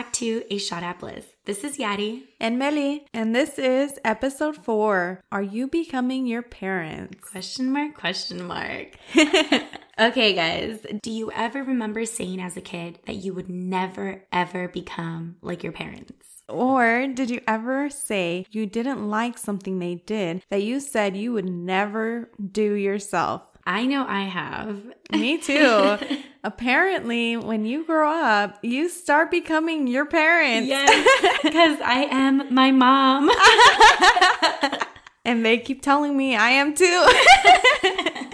Back 0.00 0.14
to 0.14 0.42
A 0.48 0.56
Shot 0.56 0.82
at 0.82 0.98
Bliss. 0.98 1.26
This 1.44 1.62
is 1.62 1.76
Yadi. 1.76 2.22
And 2.40 2.58
Meli. 2.58 3.04
And 3.12 3.36
this 3.36 3.58
is 3.58 3.98
episode 4.02 4.56
four. 4.56 5.22
Are 5.30 5.42
you 5.42 5.68
becoming 5.68 6.26
your 6.26 6.40
parents? 6.40 7.20
Question 7.20 7.70
mark, 7.70 7.96
question 7.96 8.42
mark. 8.44 8.96
okay, 10.00 10.32
guys. 10.32 10.86
Do 11.02 11.10
you 11.10 11.30
ever 11.32 11.62
remember 11.62 12.06
saying 12.06 12.40
as 12.40 12.56
a 12.56 12.62
kid 12.62 12.98
that 13.04 13.16
you 13.16 13.34
would 13.34 13.50
never, 13.50 14.24
ever 14.32 14.68
become 14.68 15.36
like 15.42 15.62
your 15.62 15.72
parents? 15.72 16.14
Or 16.48 17.06
did 17.06 17.28
you 17.28 17.42
ever 17.46 17.90
say 17.90 18.46
you 18.50 18.64
didn't 18.64 19.06
like 19.06 19.36
something 19.36 19.80
they 19.80 19.96
did 19.96 20.42
that 20.48 20.62
you 20.62 20.80
said 20.80 21.14
you 21.14 21.34
would 21.34 21.50
never 21.50 22.30
do 22.50 22.72
yourself? 22.72 23.42
I 23.70 23.86
know 23.86 24.04
I 24.04 24.22
have. 24.22 24.82
Me 25.12 25.38
too. 25.38 25.96
Apparently, 26.42 27.36
when 27.36 27.64
you 27.64 27.84
grow 27.86 28.10
up, 28.10 28.58
you 28.62 28.88
start 28.88 29.30
becoming 29.30 29.86
your 29.86 30.06
parents. 30.06 30.66
Yes, 30.66 31.38
because 31.40 31.78
I 31.80 32.08
am 32.10 32.52
my 32.52 32.72
mom. 32.72 33.30
and 35.24 35.46
they 35.46 35.58
keep 35.58 35.82
telling 35.82 36.16
me 36.16 36.34
I 36.34 36.50
am 36.50 36.74
too. 36.74 37.06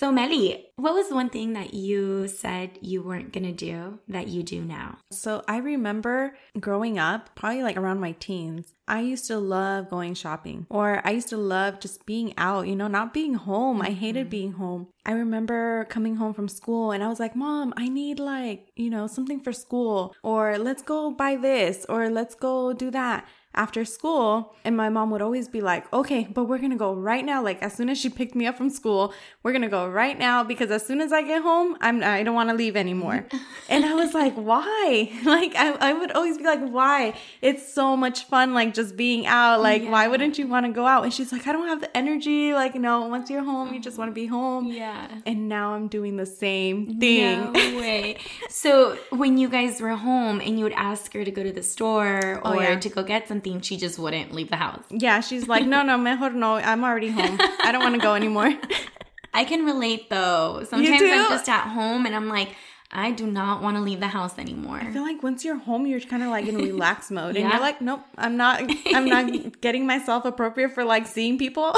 So, 0.00 0.10
Meli, 0.10 0.64
what 0.76 0.94
was 0.94 1.12
one 1.12 1.28
thing 1.28 1.52
that 1.52 1.74
you 1.74 2.26
said 2.26 2.78
you 2.80 3.02
weren't 3.02 3.34
going 3.34 3.44
to 3.44 3.52
do 3.52 3.98
that 4.08 4.28
you 4.28 4.42
do 4.42 4.62
now? 4.62 4.96
So, 5.10 5.44
I 5.46 5.58
remember 5.58 6.38
growing 6.58 6.98
up, 6.98 7.34
probably 7.34 7.62
like 7.62 7.76
around 7.76 8.00
my 8.00 8.12
teens, 8.12 8.72
I 8.88 9.00
used 9.00 9.26
to 9.26 9.38
love 9.38 9.90
going 9.90 10.14
shopping 10.14 10.66
or 10.70 11.02
I 11.04 11.10
used 11.10 11.28
to 11.28 11.36
love 11.36 11.80
just 11.80 12.06
being 12.06 12.32
out, 12.38 12.66
you 12.66 12.76
know, 12.76 12.88
not 12.88 13.12
being 13.12 13.34
home. 13.34 13.82
I 13.82 13.90
hated 13.90 14.22
mm-hmm. 14.22 14.30
being 14.30 14.52
home. 14.52 14.88
I 15.04 15.12
remember 15.12 15.84
coming 15.90 16.16
home 16.16 16.32
from 16.32 16.48
school 16.48 16.92
and 16.92 17.04
I 17.04 17.08
was 17.08 17.20
like, 17.20 17.36
Mom, 17.36 17.74
I 17.76 17.88
need 17.88 18.18
like, 18.18 18.72
you 18.76 18.88
know, 18.88 19.06
something 19.06 19.38
for 19.38 19.52
school 19.52 20.14
or 20.22 20.56
let's 20.56 20.82
go 20.82 21.10
buy 21.10 21.36
this 21.36 21.84
or 21.90 22.08
let's 22.08 22.34
go 22.34 22.72
do 22.72 22.90
that 22.90 23.28
after 23.54 23.84
school. 23.84 24.54
And 24.64 24.76
my 24.76 24.88
mom 24.88 25.10
would 25.10 25.22
always 25.22 25.48
be 25.48 25.60
like, 25.60 25.92
okay, 25.92 26.28
but 26.32 26.44
we're 26.44 26.58
gonna 26.58 26.76
go 26.76 26.94
right 26.94 27.24
now. 27.24 27.42
Like 27.42 27.60
as 27.62 27.74
soon 27.74 27.88
as 27.88 27.98
she 27.98 28.08
picked 28.08 28.34
me 28.34 28.46
up 28.46 28.56
from 28.56 28.70
school, 28.70 29.12
we're 29.42 29.52
gonna 29.52 29.68
go 29.68 29.88
right 29.88 30.18
now 30.18 30.44
because 30.44 30.70
as 30.70 30.86
soon 30.86 31.00
as 31.00 31.12
I 31.12 31.22
get 31.22 31.42
home, 31.42 31.76
I'm 31.80 32.02
I 32.02 32.22
don't 32.22 32.34
want 32.34 32.50
to 32.50 32.54
leave 32.54 32.76
anymore. 32.76 33.26
and 33.68 33.84
I 33.84 33.94
was 33.94 34.14
like, 34.14 34.34
why? 34.34 35.10
Like 35.30 35.54
I, 35.54 35.72
I 35.72 35.92
would 35.92 36.10
always 36.12 36.38
be 36.38 36.44
like, 36.44 36.60
why? 36.60 37.14
It's 37.40 37.72
so 37.72 37.96
much 37.96 38.24
fun, 38.24 38.52
like 38.52 38.74
just 38.74 38.96
being 38.96 39.26
out. 39.26 39.60
Like 39.60 39.82
yeah. 39.82 39.90
why 39.90 40.08
wouldn't 40.08 40.38
you 40.38 40.48
want 40.48 40.66
to 40.66 40.72
go 40.72 40.86
out? 40.86 41.04
And 41.04 41.14
she's 41.14 41.30
like, 41.30 41.46
I 41.46 41.52
don't 41.52 41.68
have 41.68 41.80
the 41.80 41.94
energy. 41.96 42.52
Like 42.52 42.74
you 42.74 42.80
know, 42.80 43.06
once 43.06 43.30
you're 43.30 43.44
home, 43.44 43.72
you 43.72 43.80
just 43.80 43.96
want 43.96 44.10
to 44.10 44.14
be 44.14 44.26
home. 44.26 44.66
Yeah. 44.66 45.08
And 45.26 45.48
now 45.48 45.74
I'm 45.74 45.86
doing 45.88 46.16
the 46.16 46.26
same 46.26 46.98
thing. 46.98 47.52
No 47.52 47.52
way. 47.80 48.16
so 48.48 48.96
when 49.10 49.38
you 49.38 49.48
guys 49.48 49.80
were 49.80 49.90
home 49.90 50.40
and 50.40 50.58
you 50.58 50.64
would 50.64 50.72
ask 50.72 51.12
her 51.12 51.24
to 51.24 51.30
go 51.30 51.42
to 51.42 51.52
the 51.52 51.62
store 51.62 52.40
oh, 52.44 52.52
or 52.52 52.56
oh, 52.56 52.60
yeah. 52.60 52.78
to 52.78 52.88
go 52.88 53.02
get 53.02 53.28
some 53.28 53.39
something, 53.42 53.60
she 53.60 53.76
just 53.76 53.98
wouldn't 53.98 54.32
leave 54.32 54.50
the 54.50 54.56
house. 54.56 54.84
Yeah, 54.90 55.20
she's 55.20 55.48
like, 55.48 55.66
no, 55.66 55.82
no, 55.82 55.96
mejor 55.96 56.30
no. 56.30 56.56
I'm 56.56 56.84
already 56.84 57.10
home. 57.10 57.38
I 57.62 57.70
don't 57.72 57.82
want 57.82 57.94
to 57.94 58.00
go 58.00 58.14
anymore. 58.14 58.52
I 59.34 59.44
can 59.44 59.64
relate 59.64 60.10
though. 60.10 60.64
Sometimes 60.68 61.00
I'm 61.02 61.28
just 61.30 61.48
at 61.48 61.68
home 61.68 62.04
and 62.06 62.14
I'm 62.14 62.28
like, 62.28 62.50
I 62.92 63.12
do 63.12 63.26
not 63.26 63.62
want 63.62 63.76
to 63.76 63.82
leave 63.82 64.00
the 64.00 64.08
house 64.08 64.36
anymore. 64.38 64.78
I 64.82 64.90
feel 64.90 65.02
like 65.02 65.22
once 65.22 65.44
you're 65.44 65.58
home, 65.58 65.86
you're 65.86 66.00
kind 66.00 66.24
of 66.24 66.30
like 66.30 66.46
in 66.46 66.56
relax 66.56 67.08
mode, 67.08 67.36
yeah. 67.36 67.42
and 67.42 67.52
you're 67.52 67.60
like, 67.60 67.80
nope, 67.80 68.02
I'm 68.18 68.36
not. 68.36 68.62
I'm 68.86 69.08
not 69.08 69.60
getting 69.60 69.86
myself 69.86 70.24
appropriate 70.24 70.72
for 70.72 70.84
like 70.84 71.06
seeing 71.06 71.38
people. 71.38 71.72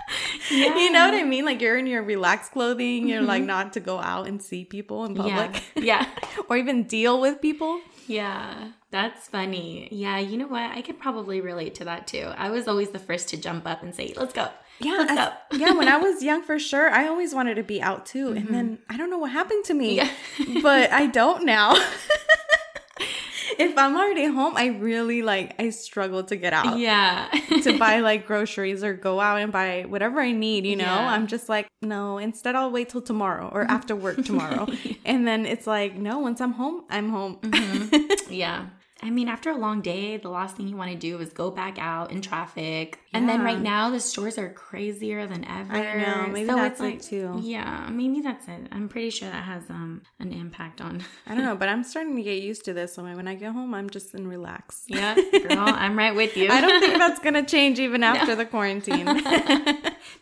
yeah. 0.50 0.74
You 0.74 0.90
know 0.90 1.04
what 1.04 1.12
I 1.12 1.22
mean? 1.24 1.44
Like 1.44 1.60
you're 1.60 1.76
in 1.76 1.86
your 1.86 2.02
relaxed 2.02 2.52
clothing. 2.52 3.06
You're 3.06 3.18
mm-hmm. 3.18 3.28
like 3.28 3.42
not 3.44 3.74
to 3.74 3.80
go 3.80 3.98
out 3.98 4.26
and 4.26 4.42
see 4.42 4.64
people 4.64 5.04
in 5.04 5.14
public. 5.14 5.62
Yeah. 5.76 5.82
yeah. 5.84 6.06
or 6.48 6.56
even 6.56 6.84
deal 6.84 7.20
with 7.20 7.42
people. 7.42 7.78
Yeah. 8.06 8.70
That's 8.94 9.26
funny. 9.26 9.88
Yeah, 9.90 10.20
you 10.20 10.38
know 10.38 10.46
what? 10.46 10.70
I 10.70 10.80
could 10.80 11.00
probably 11.00 11.40
relate 11.40 11.74
to 11.76 11.84
that 11.86 12.06
too. 12.06 12.30
I 12.36 12.50
was 12.50 12.68
always 12.68 12.90
the 12.90 13.00
first 13.00 13.28
to 13.30 13.36
jump 13.36 13.66
up 13.66 13.82
and 13.82 13.92
say, 13.92 14.14
"Let's 14.16 14.32
go." 14.32 14.48
Yeah, 14.78 14.92
Let's 14.98 15.14
go. 15.14 15.58
yeah. 15.58 15.72
When 15.72 15.88
I 15.88 15.96
was 16.06 16.22
young, 16.22 16.44
for 16.44 16.60
sure, 16.60 16.88
I 16.90 17.08
always 17.08 17.34
wanted 17.34 17.56
to 17.56 17.64
be 17.64 17.82
out 17.82 18.06
too, 18.06 18.28
mm-hmm. 18.28 18.36
and 18.36 18.48
then 18.54 18.78
I 18.88 18.96
don't 18.96 19.10
know 19.10 19.18
what 19.18 19.32
happened 19.32 19.64
to 19.64 19.74
me, 19.74 19.96
yeah. 19.96 20.10
but 20.62 20.92
I 20.92 21.08
don't 21.08 21.44
now. 21.44 21.74
if 23.58 23.76
I'm 23.76 23.96
already 23.96 24.26
home, 24.26 24.56
I 24.56 24.66
really 24.66 25.22
like 25.22 25.60
I 25.60 25.70
struggle 25.70 26.22
to 26.22 26.36
get 26.36 26.52
out. 26.52 26.78
Yeah. 26.78 27.28
to 27.64 27.76
buy 27.76 27.98
like 27.98 28.28
groceries 28.28 28.84
or 28.84 28.94
go 28.94 29.18
out 29.18 29.40
and 29.40 29.50
buy 29.50 29.86
whatever 29.88 30.20
I 30.20 30.30
need, 30.30 30.66
you 30.66 30.76
know? 30.76 30.84
Yeah. 30.84 31.08
I'm 31.08 31.26
just 31.26 31.48
like, 31.48 31.66
no, 31.82 32.18
instead 32.18 32.54
I'll 32.54 32.70
wait 32.70 32.90
till 32.90 33.02
tomorrow 33.02 33.50
or 33.52 33.62
after 33.62 33.96
work 33.96 34.24
tomorrow. 34.24 34.68
and 35.04 35.26
then 35.26 35.46
it's 35.46 35.66
like, 35.66 35.96
no, 35.96 36.20
once 36.20 36.40
I'm 36.40 36.52
home, 36.52 36.84
I'm 36.88 37.10
home. 37.10 37.38
Mm-hmm. 37.42 38.32
Yeah. 38.32 38.66
I 39.04 39.10
mean, 39.10 39.28
after 39.28 39.50
a 39.50 39.56
long 39.56 39.82
day, 39.82 40.16
the 40.16 40.30
last 40.30 40.56
thing 40.56 40.66
you 40.66 40.76
want 40.76 40.90
to 40.90 40.96
do 40.96 41.18
is 41.18 41.30
go 41.30 41.50
back 41.50 41.78
out 41.78 42.10
in 42.10 42.22
traffic. 42.22 42.98
Yeah. 43.12 43.18
And 43.18 43.28
then 43.28 43.42
right 43.42 43.60
now, 43.60 43.90
the 43.90 44.00
stores 44.00 44.38
are 44.38 44.48
crazier 44.48 45.26
than 45.26 45.44
ever. 45.44 45.74
I 45.74 46.02
know. 46.02 46.32
Maybe 46.32 46.48
so 46.48 46.56
that's 46.56 46.80
like, 46.80 46.94
it 46.94 47.02
too. 47.02 47.38
Yeah, 47.42 47.86
maybe 47.90 48.22
that's 48.22 48.48
it. 48.48 48.66
I'm 48.72 48.88
pretty 48.88 49.10
sure 49.10 49.28
that 49.28 49.44
has 49.44 49.68
um 49.68 50.00
an 50.20 50.32
impact 50.32 50.80
on. 50.80 51.02
I 51.26 51.34
don't 51.34 51.44
know, 51.44 51.54
but 51.60 51.68
I'm 51.68 51.84
starting 51.84 52.16
to 52.16 52.22
get 52.22 52.40
used 52.42 52.64
to 52.64 52.72
this. 52.72 52.94
So 52.94 53.02
when 53.02 53.28
I 53.28 53.34
get 53.34 53.52
home, 53.52 53.74
I'm 53.74 53.90
just 53.90 54.14
in 54.14 54.26
relax. 54.26 54.84
Yeah, 54.86 55.14
girl, 55.32 55.58
I'm 55.58 55.98
right 55.98 56.14
with 56.14 56.34
you. 56.34 56.48
I 56.50 56.62
don't 56.62 56.80
think 56.80 56.96
that's 56.96 57.20
gonna 57.20 57.44
change 57.54 57.78
even 57.78 58.02
after 58.02 58.28
no. 58.28 58.36
the 58.36 58.46
quarantine. 58.46 59.04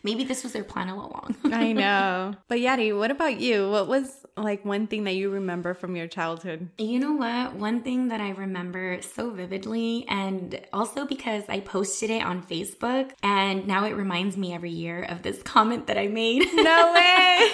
maybe 0.03 0.25
this 0.25 0.43
was 0.43 0.51
their 0.51 0.65
plan 0.65 0.89
all 0.89 1.09
along. 1.09 1.37
I 1.45 1.71
know. 1.71 2.35
But 2.49 2.57
Yadi, 2.57 2.97
what 2.97 3.11
about 3.11 3.39
you? 3.39 3.69
What 3.71 3.87
was 3.87 4.25
like 4.35 4.65
one 4.65 4.87
thing 4.87 5.03
that 5.05 5.13
you 5.13 5.29
remember 5.29 5.73
from 5.73 5.95
your 5.95 6.07
childhood? 6.07 6.69
You 6.77 6.99
know 6.99 7.13
what? 7.13 7.55
One 7.55 7.81
thing 7.81 8.09
that 8.09 8.19
I 8.19 8.31
remember 8.31 8.72
so 9.01 9.29
vividly, 9.29 10.05
and 10.07 10.59
also 10.73 11.05
because 11.05 11.43
I 11.47 11.59
posted 11.59 12.09
it 12.09 12.23
on 12.23 12.43
Facebook, 12.43 13.11
and 13.21 13.67
now 13.67 13.85
it 13.85 13.95
reminds 13.95 14.37
me 14.37 14.53
every 14.53 14.71
year 14.71 15.03
of 15.03 15.21
this 15.21 15.41
comment 15.43 15.87
that 15.87 15.97
I 15.97 16.07
made. 16.07 16.43
No 16.53 16.93
way! 16.93 17.49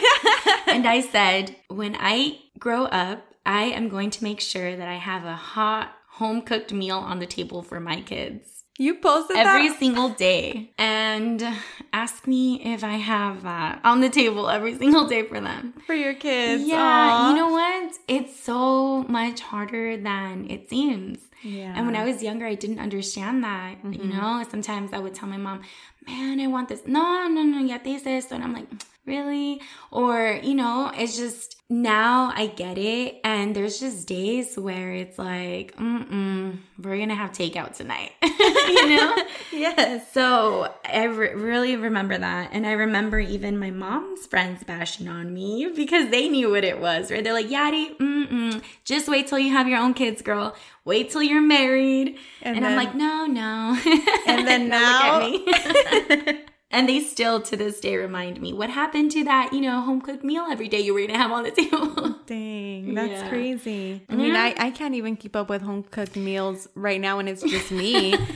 and 0.67 0.87
I 0.87 1.01
said, 1.01 1.55
when 1.67 1.95
I 1.99 2.39
grow 2.57 2.85
up, 2.85 3.23
I 3.45 3.63
am 3.63 3.89
going 3.89 4.11
to 4.11 4.23
make 4.23 4.39
sure 4.39 4.75
that 4.75 4.87
I 4.87 4.95
have 4.95 5.25
a 5.25 5.35
hot 5.35 5.91
home 6.11 6.41
cooked 6.41 6.73
meal 6.73 6.97
on 6.97 7.19
the 7.19 7.25
table 7.25 7.61
for 7.63 7.79
my 7.79 8.01
kids. 8.01 8.58
You 8.79 8.95
posted 8.95 9.35
every 9.35 9.67
that? 9.67 9.77
single 9.77 10.07
day 10.07 10.71
and 10.77 11.45
ask 11.91 12.25
me 12.25 12.63
if 12.63 12.81
I 12.81 12.93
have 12.93 13.43
that 13.43 13.81
on 13.83 13.99
the 13.99 14.07
table 14.07 14.49
every 14.49 14.77
single 14.83 15.05
day 15.05 15.23
for 15.23 15.41
them. 15.41 15.73
For 15.85 15.93
your 15.93 16.13
kids. 16.13 16.63
Yeah. 16.63 16.77
Aww. 16.79 17.29
You 17.29 17.35
know 17.35 17.49
what? 17.49 17.97
It's 18.07 18.39
so 18.39 19.03
much 19.03 19.41
harder 19.41 19.97
than 19.97 20.49
it 20.49 20.69
seems. 20.69 21.19
Yeah. 21.43 21.73
And 21.75 21.87
when 21.87 21.97
I 21.97 22.05
was 22.05 22.23
younger, 22.23 22.45
I 22.45 22.55
didn't 22.55 22.79
understand 22.79 23.43
that. 23.43 23.83
Mm-hmm. 23.83 24.01
You 24.01 24.13
know, 24.13 24.45
sometimes 24.49 24.93
I 24.93 24.99
would 24.99 25.13
tell 25.13 25.27
my 25.27 25.35
mom, 25.35 25.61
man, 26.07 26.39
I 26.39 26.47
want 26.47 26.69
this. 26.69 26.83
No, 26.87 27.27
no, 27.27 27.43
no, 27.43 27.59
ya 27.59 27.79
te 27.79 27.99
hice 27.99 28.31
And 28.31 28.41
I'm 28.41 28.53
like, 28.53 28.67
really? 29.05 29.61
Or, 29.91 30.39
you 30.41 30.55
know, 30.55 30.89
it's 30.95 31.17
just 31.17 31.58
now 31.69 32.31
I 32.35 32.47
get 32.47 32.77
it. 32.77 33.19
And 33.23 33.55
there's 33.55 33.79
just 33.79 34.07
days 34.07 34.57
where 34.57 34.93
it's 34.93 35.17
like, 35.19 35.75
mm 35.77 36.57
we're 36.81 36.95
going 36.95 37.09
to 37.09 37.15
have 37.15 37.31
takeout 37.31 37.75
tonight, 37.75 38.11
you 38.23 38.95
know? 38.95 39.17
yes. 39.51 40.11
So 40.13 40.73
I 40.85 41.03
re- 41.03 41.33
really 41.33 41.75
remember 41.75 42.17
that. 42.17 42.51
And 42.53 42.65
I 42.65 42.71
remember 42.71 43.19
even 43.19 43.59
my 43.59 43.69
mom's 43.69 44.25
friends 44.25 44.63
bashing 44.63 45.09
on 45.09 45.33
me 45.33 45.69
because 45.75 46.09
they 46.09 46.29
knew 46.29 46.51
what 46.51 46.63
it 46.63 46.79
was, 46.79 47.11
right? 47.11 47.21
They're 47.21 47.33
like, 47.33 47.49
Yadi, 47.49 47.97
mm-mm, 47.97 48.61
just 48.85 49.09
wait 49.09 49.27
till 49.27 49.39
you 49.39 49.51
have 49.51 49.67
your 49.67 49.79
own 49.79 49.93
kids, 49.93 50.21
girl. 50.21 50.55
Wait 50.85 51.11
till 51.11 51.21
you're 51.21 51.41
married. 51.41 52.17
And, 52.41 52.55
and 52.55 52.65
then, 52.65 52.71
I'm 52.71 52.77
like, 52.77 52.95
no, 52.95 53.25
no. 53.25 53.77
And 54.25 54.47
then 54.47 54.69
now. 54.69 55.19
look 55.19 56.11
at 56.11 56.27
me. 56.27 56.45
And 56.71 56.87
they 56.87 56.99
still 56.99 57.41
to 57.41 57.57
this 57.57 57.79
day 57.79 57.97
remind 57.97 58.39
me 58.39 58.53
what 58.53 58.69
happened 58.69 59.09
to 59.11 59.23
that, 59.23 59.53
you 59.53 59.61
know, 59.61 59.81
home 59.81 60.01
cooked 60.01 60.23
meal 60.23 60.45
every 60.49 60.67
day 60.67 60.79
you 60.79 60.93
were 60.93 61.01
gonna 61.01 61.17
have 61.17 61.31
on 61.31 61.43
the 61.43 61.51
table. 61.51 62.15
Dang, 62.27 62.93
that's 62.93 63.11
yeah. 63.11 63.29
crazy. 63.29 64.05
I 64.07 64.15
mean, 64.15 64.35
I, 64.35 64.53
I 64.55 64.69
can't 64.69 64.93
even 64.93 65.15
keep 65.15 65.35
up 65.35 65.49
with 65.49 65.63
home 65.63 65.83
cooked 65.83 66.15
meals 66.15 66.69
right 66.75 67.01
now 67.01 67.17
when 67.17 67.27
it's 67.27 67.41
just 67.41 67.71
me. 67.71 68.15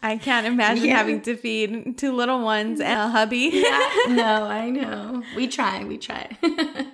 I 0.00 0.16
can't 0.16 0.46
imagine 0.46 0.84
yeah. 0.84 0.96
having 0.96 1.20
to 1.22 1.36
feed 1.36 1.98
two 1.98 2.12
little 2.12 2.40
ones 2.40 2.80
and 2.80 2.98
a 2.98 3.08
hubby. 3.08 3.50
Yeah. 3.52 3.90
No, 4.08 4.44
I 4.44 4.70
know. 4.70 5.22
We 5.36 5.48
try, 5.48 5.84
we 5.84 5.98
try. 5.98 6.38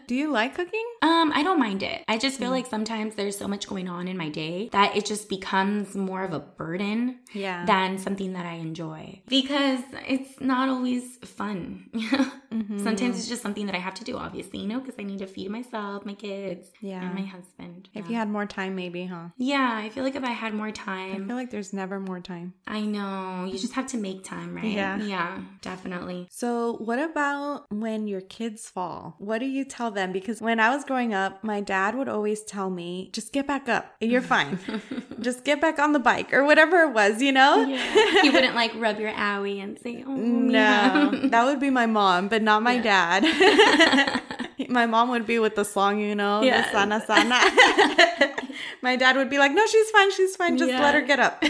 Do 0.06 0.14
you 0.14 0.32
like 0.32 0.54
cooking? 0.56 0.84
Um, 1.04 1.32
I 1.34 1.42
don't 1.42 1.58
mind 1.58 1.82
it. 1.82 2.02
I 2.08 2.16
just 2.16 2.38
feel 2.38 2.48
mm. 2.48 2.52
like 2.52 2.66
sometimes 2.66 3.14
there's 3.14 3.36
so 3.36 3.46
much 3.46 3.68
going 3.68 3.90
on 3.90 4.08
in 4.08 4.16
my 4.16 4.30
day 4.30 4.70
that 4.72 4.96
it 4.96 5.04
just 5.04 5.28
becomes 5.28 5.94
more 5.94 6.24
of 6.24 6.32
a 6.32 6.40
burden 6.40 7.18
yeah. 7.34 7.66
than 7.66 7.98
something 7.98 8.32
that 8.32 8.46
I 8.46 8.54
enjoy. 8.54 9.20
Because 9.28 9.80
it's 10.08 10.40
not 10.40 10.70
always 10.70 11.18
fun. 11.18 11.90
mm-hmm. 11.92 12.78
Sometimes 12.82 13.18
it's 13.18 13.28
just 13.28 13.42
something 13.42 13.66
that 13.66 13.74
I 13.74 13.80
have 13.80 13.92
to 13.94 14.04
do, 14.04 14.16
obviously, 14.16 14.60
you 14.60 14.66
know, 14.66 14.80
because 14.80 14.94
I 14.98 15.02
need 15.02 15.18
to 15.18 15.26
feed 15.26 15.50
myself, 15.50 16.06
my 16.06 16.14
kids, 16.14 16.68
yeah. 16.80 17.04
and 17.04 17.14
my 17.14 17.26
husband. 17.26 17.90
If 17.92 18.06
yeah. 18.06 18.10
you 18.10 18.16
had 18.16 18.30
more 18.30 18.46
time, 18.46 18.74
maybe, 18.74 19.04
huh? 19.04 19.28
Yeah, 19.36 19.74
I 19.76 19.90
feel 19.90 20.04
like 20.04 20.14
if 20.14 20.24
I 20.24 20.30
had 20.30 20.54
more 20.54 20.70
time. 20.70 21.24
I 21.24 21.26
feel 21.26 21.36
like 21.36 21.50
there's 21.50 21.74
never 21.74 22.00
more 22.00 22.20
time. 22.20 22.54
I 22.66 22.80
know. 22.80 23.44
You 23.44 23.58
just 23.58 23.74
have 23.74 23.88
to 23.88 23.98
make 23.98 24.24
time, 24.24 24.54
right? 24.56 24.64
Yeah. 24.64 24.96
Yeah, 24.96 25.42
definitely. 25.60 26.28
So, 26.30 26.76
what 26.76 26.98
about 26.98 27.66
when 27.70 28.08
your 28.08 28.22
kids 28.22 28.70
fall? 28.70 29.16
What 29.18 29.40
do 29.40 29.46
you 29.46 29.66
tell 29.66 29.90
them? 29.90 30.10
Because 30.10 30.40
when 30.40 30.60
I 30.60 30.74
was 30.74 30.82
growing 30.84 30.93
growing 30.94 31.12
up, 31.12 31.42
my 31.42 31.60
dad 31.60 31.96
would 31.96 32.08
always 32.08 32.42
tell 32.42 32.70
me, 32.70 33.10
just 33.12 33.32
get 33.32 33.48
back 33.48 33.68
up. 33.68 33.96
You're 34.00 34.22
fine. 34.22 34.60
just 35.20 35.42
get 35.42 35.60
back 35.60 35.80
on 35.80 35.90
the 35.92 35.98
bike 35.98 36.32
or 36.32 36.44
whatever 36.44 36.82
it 36.82 36.92
was, 36.92 37.20
you 37.20 37.32
know? 37.32 37.66
Yeah. 37.66 38.22
He 38.22 38.30
wouldn't 38.30 38.54
like 38.54 38.70
rub 38.76 39.00
your 39.00 39.10
owie 39.10 39.60
and 39.60 39.76
say, 39.76 40.04
oh, 40.06 40.14
no. 40.14 40.52
yeah. 40.52 41.10
that 41.30 41.44
would 41.46 41.58
be 41.58 41.68
my 41.68 41.86
mom, 41.86 42.28
but 42.28 42.42
not 42.42 42.62
my 42.62 42.74
Yeah. 42.74 43.18
dad. 43.20 44.22
my 44.68 44.86
mom 44.86 45.08
would 45.10 45.26
be 45.26 45.40
with 45.40 45.56
the 45.56 45.64
song, 45.64 45.98
you 45.98 46.14
know, 46.14 46.42
the 46.42 46.62
sana 46.70 47.02
sana. 47.04 47.40
my 48.80 48.94
dad 48.94 49.16
would 49.16 49.28
be 49.28 49.38
like, 49.38 49.50
no, 49.50 49.66
she's 49.66 49.90
fine. 49.90 50.12
She's 50.12 50.36
fine. 50.36 50.56
Just 50.56 50.70
let 50.70 50.94
her 50.94 51.00
get 51.00 51.18
up. 51.18 51.42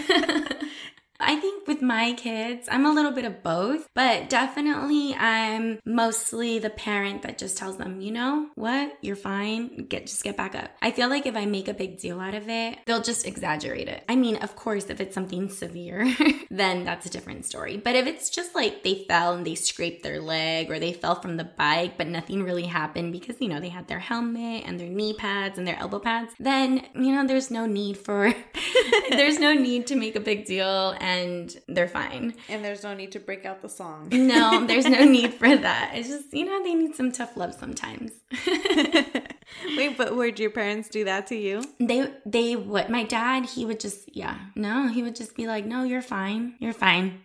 I 1.20 1.36
think 1.36 1.66
with 1.68 1.80
my 1.80 2.12
kids, 2.14 2.68
I'm 2.70 2.86
a 2.86 2.92
little 2.92 3.12
bit 3.12 3.24
of 3.24 3.42
both, 3.42 3.88
but 3.94 4.28
definitely 4.28 5.14
I'm 5.14 5.78
mostly 5.84 6.58
the 6.58 6.70
parent 6.70 7.22
that 7.22 7.38
just 7.38 7.56
tells 7.56 7.76
them, 7.76 8.00
you 8.00 8.10
know 8.10 8.48
what, 8.54 8.98
you're 9.00 9.16
fine, 9.16 9.86
get 9.88 10.06
just 10.06 10.24
get 10.24 10.36
back 10.36 10.54
up. 10.54 10.70
I 10.82 10.90
feel 10.90 11.08
like 11.08 11.26
if 11.26 11.36
I 11.36 11.46
make 11.46 11.68
a 11.68 11.74
big 11.74 11.98
deal 11.98 12.20
out 12.20 12.34
of 12.34 12.48
it, 12.48 12.78
they'll 12.86 13.02
just 13.02 13.26
exaggerate 13.26 13.88
it. 13.88 14.04
I 14.08 14.16
mean, 14.16 14.36
of 14.36 14.56
course, 14.56 14.86
if 14.86 15.00
it's 15.00 15.14
something 15.14 15.48
severe, 15.48 16.14
then 16.50 16.84
that's 16.84 17.06
a 17.06 17.10
different 17.10 17.44
story. 17.44 17.76
But 17.76 17.94
if 17.94 18.06
it's 18.06 18.28
just 18.30 18.54
like 18.54 18.82
they 18.82 19.04
fell 19.08 19.34
and 19.34 19.46
they 19.46 19.54
scraped 19.54 20.02
their 20.02 20.20
leg 20.20 20.70
or 20.70 20.78
they 20.78 20.92
fell 20.92 21.14
from 21.14 21.36
the 21.36 21.44
bike, 21.44 21.96
but 21.96 22.08
nothing 22.08 22.42
really 22.42 22.66
happened 22.66 23.12
because, 23.12 23.40
you 23.40 23.48
know, 23.48 23.60
they 23.60 23.68
had 23.68 23.86
their 23.86 24.00
helmet 24.00 24.64
and 24.66 24.78
their 24.80 24.88
knee 24.88 25.14
pads 25.14 25.58
and 25.58 25.66
their 25.66 25.78
elbow 25.78 26.00
pads, 26.00 26.34
then, 26.40 26.84
you 26.94 27.14
know, 27.14 27.26
there's 27.26 27.50
no 27.50 27.66
need 27.66 27.96
for, 27.96 28.34
there's 29.10 29.38
no 29.38 29.54
need 29.54 29.86
to 29.86 29.96
make 29.96 30.16
a 30.16 30.20
big 30.20 30.44
deal 30.44 30.94
and 31.04 31.46
they're 31.74 31.88
fine. 32.02 32.34
and 32.48 32.64
there's 32.64 32.82
no 32.82 32.92
need 32.94 33.12
to 33.12 33.20
break 33.20 33.44
out 33.44 33.58
the 33.62 33.68
song. 33.80 34.08
No, 34.34 34.66
there's 34.66 34.86
no 34.86 35.04
need 35.18 35.34
for 35.34 35.54
that. 35.66 35.92
It's 35.94 36.08
just, 36.08 36.32
you 36.38 36.44
know, 36.48 36.58
they 36.66 36.74
need 36.74 36.94
some 37.00 37.10
tough 37.12 37.36
love 37.36 37.52
sometimes. 37.54 38.10
Wait, 39.76 39.96
but 39.98 40.16
would 40.16 40.38
your 40.40 40.50
parents 40.50 40.88
do 40.88 41.04
that 41.04 41.26
to 41.28 41.36
you? 41.36 41.62
They 41.78 42.00
they 42.36 42.56
would 42.56 42.88
my 42.88 43.04
dad, 43.04 43.40
he 43.54 43.64
would 43.68 43.80
just 43.86 44.00
yeah. 44.16 44.36
No, 44.66 44.88
he 44.88 45.02
would 45.04 45.16
just 45.22 45.32
be 45.36 45.46
like, 45.46 45.64
"No, 45.74 45.84
you're 45.84 46.02
fine. 46.16 46.42
You're 46.58 46.72
fine." 46.86 47.20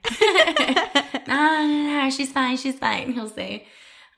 no, 1.27 1.65
no, 1.65 2.01
no, 2.03 2.09
she's 2.09 2.31
fine. 2.31 2.57
She's 2.57 2.77
fine. 2.77 3.13
He'll 3.13 3.29
say. 3.41 3.65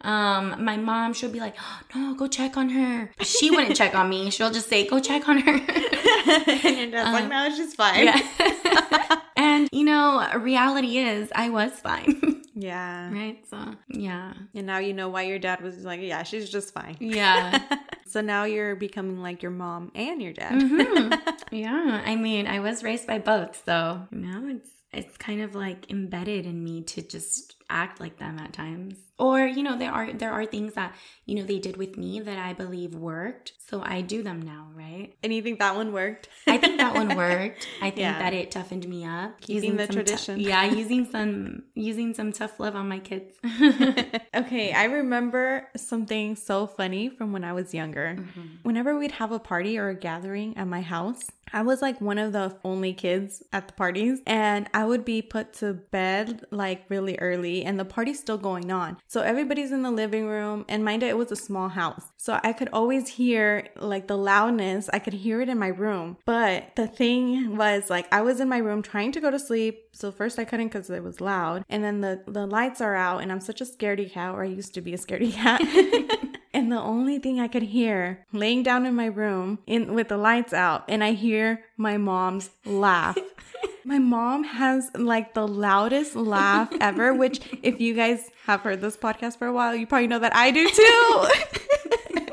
Um, 0.03 0.65
my 0.65 0.77
mom, 0.77 1.13
she'll 1.13 1.31
be 1.31 1.39
like, 1.39 1.55
"No, 1.95 2.15
go 2.15 2.27
check 2.27 2.57
on 2.57 2.69
her." 2.69 3.11
She 3.21 3.51
wouldn't 3.51 3.75
check 3.75 3.93
on 3.95 4.09
me. 4.09 4.31
She'll 4.31 4.51
just 4.59 4.67
say, 4.67 4.87
"Go 4.87 4.99
check 4.99 5.29
on 5.29 5.37
her." 5.45 5.53
and 5.53 6.77
your 6.77 6.89
dad's 6.91 7.13
like, 7.17 7.29
no, 7.29 7.41
she's 7.55 7.73
fine. 7.75 8.05
yeah. 8.05 9.21
You 9.71 9.83
know, 9.85 10.29
reality 10.37 10.97
is, 10.97 11.31
I 11.35 11.49
was 11.49 11.71
fine. 11.73 12.37
Yeah. 12.53 13.09
right? 13.13 13.41
So 13.49 13.57
yeah, 13.87 14.33
And 14.53 14.67
now 14.67 14.77
you 14.79 14.93
know 14.93 15.07
why 15.07 15.21
your 15.23 15.39
dad 15.39 15.61
was 15.61 15.85
like, 15.85 16.01
yeah, 16.01 16.23
she's 16.23 16.49
just 16.49 16.73
fine. 16.73 16.97
yeah. 16.99 17.57
So 18.07 18.19
now 18.19 18.43
you're 18.43 18.75
becoming 18.75 19.21
like 19.21 19.41
your 19.41 19.53
mom 19.53 19.89
and 19.95 20.21
your 20.21 20.33
dad. 20.33 20.51
Mhm. 20.61 21.17
Yeah, 21.53 22.01
I 22.05 22.17
mean, 22.17 22.47
I 22.47 22.59
was 22.59 22.83
raised 22.83 23.07
by 23.07 23.19
both, 23.19 23.63
so 23.65 24.05
now 24.11 24.43
it's 24.47 24.69
it's 24.91 25.15
kind 25.17 25.41
of 25.41 25.55
like 25.55 25.89
embedded 25.89 26.45
in 26.45 26.61
me 26.61 26.81
to 26.91 27.01
just 27.01 27.55
act 27.71 27.99
like 27.99 28.17
them 28.17 28.37
at 28.39 28.53
times. 28.53 28.95
Or, 29.17 29.45
you 29.45 29.61
know, 29.63 29.77
there 29.77 29.91
are 29.91 30.11
there 30.13 30.31
are 30.31 30.45
things 30.45 30.73
that, 30.73 30.95
you 31.25 31.35
know, 31.35 31.43
they 31.43 31.59
did 31.59 31.77
with 31.77 31.95
me 31.97 32.19
that 32.19 32.39
I 32.39 32.53
believe 32.53 32.95
worked, 32.95 33.53
so 33.59 33.81
I 33.83 34.01
do 34.01 34.23
them 34.23 34.41
now, 34.41 34.67
right? 34.73 35.13
And 35.23 35.31
you 35.33 35.41
think 35.43 35.59
that 35.59 35.75
one 35.75 35.93
worked? 35.93 36.27
I 36.47 36.57
think 36.57 36.77
that 36.79 36.95
one 36.95 37.15
worked. 37.25 37.67
I 37.81 37.89
think 37.91 37.99
Yeah. 37.99 38.17
that 38.19 38.33
it 38.33 38.49
toughened 38.51 38.87
me 38.87 39.05
up. 39.05 39.35
using 39.47 39.77
the 39.77 39.85
some 39.85 39.95
tou- 39.95 40.03
tradition. 40.03 40.39
yeah, 40.39 40.63
using 40.81 41.05
some 41.11 41.63
using 41.75 42.13
some 42.15 42.31
tough 42.31 42.59
love 42.59 42.75
on 42.75 42.89
my 42.89 42.99
kids. 42.99 43.33
okay, 44.35 44.71
I 44.73 44.85
remember 44.85 45.67
something 45.77 46.35
so 46.35 46.67
funny 46.67 47.09
from 47.09 47.31
when 47.31 47.43
I 47.43 47.53
was 47.53 47.73
younger. 47.73 48.15
Mm-hmm. 48.17 48.47
Whenever 48.63 48.97
we'd 48.97 49.11
have 49.13 49.31
a 49.31 49.39
party 49.39 49.77
or 49.77 49.89
a 49.89 49.95
gathering 49.95 50.57
at 50.57 50.67
my 50.67 50.81
house, 50.81 51.21
I 51.53 51.61
was 51.61 51.81
like 51.81 51.99
one 52.01 52.17
of 52.17 52.33
the 52.33 52.57
only 52.63 52.93
kids 52.93 53.43
at 53.51 53.67
the 53.67 53.73
parties, 53.73 54.19
and 54.25 54.69
I 54.73 54.85
would 54.85 55.05
be 55.05 55.21
put 55.21 55.53
to 55.55 55.73
bed 55.73 56.45
like 56.51 56.85
really 56.89 57.17
early, 57.19 57.63
and 57.63 57.79
the 57.79 57.85
party's 57.85 58.19
still 58.19 58.37
going 58.37 58.71
on. 58.71 58.97
So 59.07 59.21
everybody's 59.21 59.71
in 59.71 59.83
the 59.83 59.91
living 59.91 60.27
room, 60.27 60.65
and 60.69 60.83
mind 60.83 61.01
you, 61.01 61.09
it 61.09 61.17
was 61.17 61.31
a 61.31 61.35
small 61.35 61.69
house. 61.69 62.11
So 62.17 62.39
I 62.43 62.53
could 62.53 62.69
always 62.71 63.07
hear 63.09 63.67
like 63.77 64.07
the 64.07 64.17
loudness, 64.17 64.89
I 64.93 64.99
could 64.99 65.13
hear 65.13 65.41
it 65.41 65.49
in 65.49 65.59
my 65.59 65.67
room. 65.67 66.17
But 66.25 66.75
the 66.75 66.87
thing 66.87 67.57
was, 67.57 67.89
like, 67.89 68.11
I 68.13 68.21
was 68.21 68.39
in 68.39 68.49
my 68.49 68.57
room 68.57 68.81
trying 68.81 69.11
to 69.13 69.21
go 69.21 69.31
to 69.31 69.39
sleep. 69.39 69.89
So 69.93 70.11
first 70.11 70.39
I 70.39 70.45
couldn't 70.45 70.67
because 70.67 70.89
it 70.89 71.03
was 71.03 71.21
loud, 71.21 71.63
and 71.69 71.83
then 71.83 72.01
the, 72.01 72.23
the 72.27 72.45
lights 72.45 72.81
are 72.81 72.95
out, 72.95 73.21
and 73.21 73.31
I'm 73.31 73.41
such 73.41 73.61
a 73.61 73.65
scaredy 73.65 74.11
cat, 74.11 74.33
or 74.33 74.43
I 74.43 74.47
used 74.47 74.73
to 74.75 74.81
be 74.81 74.93
a 74.93 74.97
scaredy 74.97 75.33
cat. 75.33 75.61
And 76.53 76.71
the 76.71 76.79
only 76.79 77.17
thing 77.17 77.39
I 77.39 77.47
could 77.47 77.63
hear 77.63 78.25
laying 78.33 78.63
down 78.63 78.85
in 78.85 78.93
my 78.93 79.05
room 79.05 79.59
in 79.65 79.93
with 79.93 80.09
the 80.09 80.17
lights 80.17 80.53
out 80.53 80.83
and 80.89 81.03
I 81.03 81.13
hear 81.13 81.63
my 81.77 81.97
mom's 81.97 82.49
laugh. 82.65 83.17
my 83.85 83.99
mom 83.99 84.43
has 84.43 84.89
like 84.95 85.33
the 85.33 85.47
loudest 85.47 86.15
laugh 86.15 86.69
ever, 86.81 87.13
which 87.13 87.39
if 87.63 87.79
you 87.79 87.93
guys 87.93 88.29
have 88.45 88.61
heard 88.61 88.81
this 88.81 88.97
podcast 88.97 89.37
for 89.37 89.47
a 89.47 89.53
while, 89.53 89.75
you 89.75 89.87
probably 89.87 90.07
know 90.07 90.19
that 90.19 90.35
I 90.35 90.51
do 90.51 90.69
too. 90.69 92.27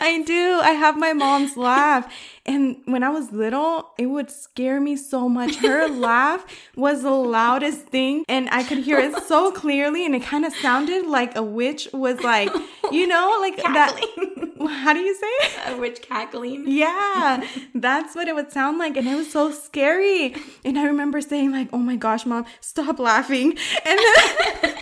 I 0.00 0.22
do. 0.22 0.60
I 0.62 0.70
have 0.70 0.98
my 0.98 1.12
mom's 1.12 1.56
laugh. 1.56 2.12
And 2.48 2.78
when 2.86 3.02
I 3.02 3.10
was 3.10 3.30
little, 3.30 3.90
it 3.98 4.06
would 4.06 4.30
scare 4.30 4.80
me 4.80 4.96
so 4.96 5.28
much. 5.28 5.56
Her 5.56 5.86
laugh 6.08 6.46
was 6.76 7.02
the 7.02 7.10
loudest 7.10 7.88
thing, 7.88 8.24
and 8.26 8.48
I 8.50 8.62
could 8.62 8.78
hear 8.78 8.98
it 8.98 9.22
so 9.24 9.52
clearly, 9.52 10.06
and 10.06 10.14
it 10.14 10.22
kind 10.22 10.46
of 10.46 10.54
sounded 10.54 11.06
like 11.06 11.36
a 11.36 11.42
witch 11.42 11.88
was 11.92 12.20
like, 12.20 12.50
you 12.90 13.06
know, 13.06 13.36
like 13.40 13.56
that. 13.58 14.00
How 14.66 14.92
do 14.92 15.00
you 15.00 15.14
say 15.14 15.26
it? 15.26 15.74
A 15.74 15.76
witch 15.76 16.00
cackling. 16.02 16.64
Yeah, 16.66 17.46
that's 17.74 18.14
what 18.14 18.28
it 18.28 18.34
would 18.34 18.50
sound 18.50 18.78
like. 18.78 18.96
And 18.96 19.06
it 19.06 19.14
was 19.14 19.30
so 19.30 19.52
scary. 19.52 20.34
And 20.64 20.78
I 20.78 20.86
remember 20.86 21.20
saying, 21.20 21.52
like, 21.52 21.68
oh 21.72 21.78
my 21.78 21.96
gosh, 21.96 22.26
mom, 22.26 22.46
stop 22.60 22.98
laughing. 22.98 23.56
And 23.84 24.00
then, 24.00 24.74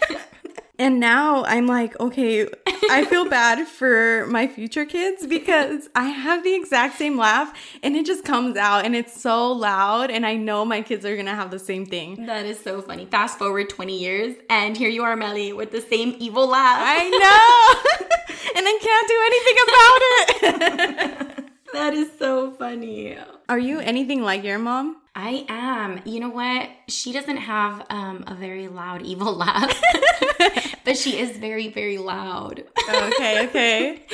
and 0.79 1.01
now 1.01 1.45
I'm 1.45 1.67
like, 1.67 1.99
okay, 1.99 2.49
I 2.91 3.05
feel 3.05 3.25
bad 3.31 3.67
for 3.67 4.27
my 4.27 4.47
future 4.47 4.85
kids 4.85 5.27
because 5.27 5.89
I 5.95 6.09
have 6.09 6.45
the 6.45 6.55
exact 6.55 6.99
same 6.99 7.17
laugh 7.17 7.53
and 7.83 7.97
it 7.97 8.05
just 8.05 8.25
comes 8.25 8.57
out 8.57 8.85
and 8.85 8.95
it's 8.95 9.19
so 9.21 9.53
loud. 9.53 10.11
And 10.11 10.27
I 10.27 10.35
know 10.37 10.65
my 10.65 10.83
kids 10.83 11.05
are 11.07 11.17
gonna 11.17 11.35
have 11.35 11.51
the 11.51 11.59
same 11.59 11.87
thing. 11.87 12.27
That 12.27 12.45
is 12.45 12.61
so 12.61 12.83
funny. 12.83 13.07
Fast 13.07 13.39
forward 13.39 13.71
20 13.71 13.99
years, 13.99 14.37
and 14.51 14.77
here 14.77 14.91
you 14.91 15.03
are, 15.03 15.17
Meli, 15.17 15.53
with 15.53 15.71
the 15.71 15.81
same 15.81 16.15
evil 16.19 16.47
laugh. 16.47 16.79
I 16.83 17.09
know. 17.09 18.17
and 18.57 18.67
I 18.67 18.79
can't 18.83 19.09
do 19.09 19.19
anything 19.27 19.57
about 19.67 21.39
it. 21.39 21.53
that 21.73 21.95
is 21.95 22.11
so 22.19 22.53
funny. 22.53 23.17
Are 23.49 23.59
you 23.59 23.79
anything 23.81 24.23
like 24.23 24.45
your 24.45 24.59
mom? 24.59 24.97
I 25.19 25.47
am. 25.49 26.03
You 26.05 26.21
know 26.21 26.29
what? 26.29 26.69
She 26.89 27.11
doesn't 27.11 27.39
have 27.39 27.87
um, 27.89 28.25
a 28.27 28.35
very 28.35 28.69
loud, 28.69 29.01
evil 29.01 29.35
laugh, 29.37 29.83
but 30.85 30.99
she 30.99 31.19
is 31.19 31.39
very, 31.39 31.69
very 31.69 31.97
loud. 31.97 32.65
Okay, 32.89 33.47
okay. 33.47 34.03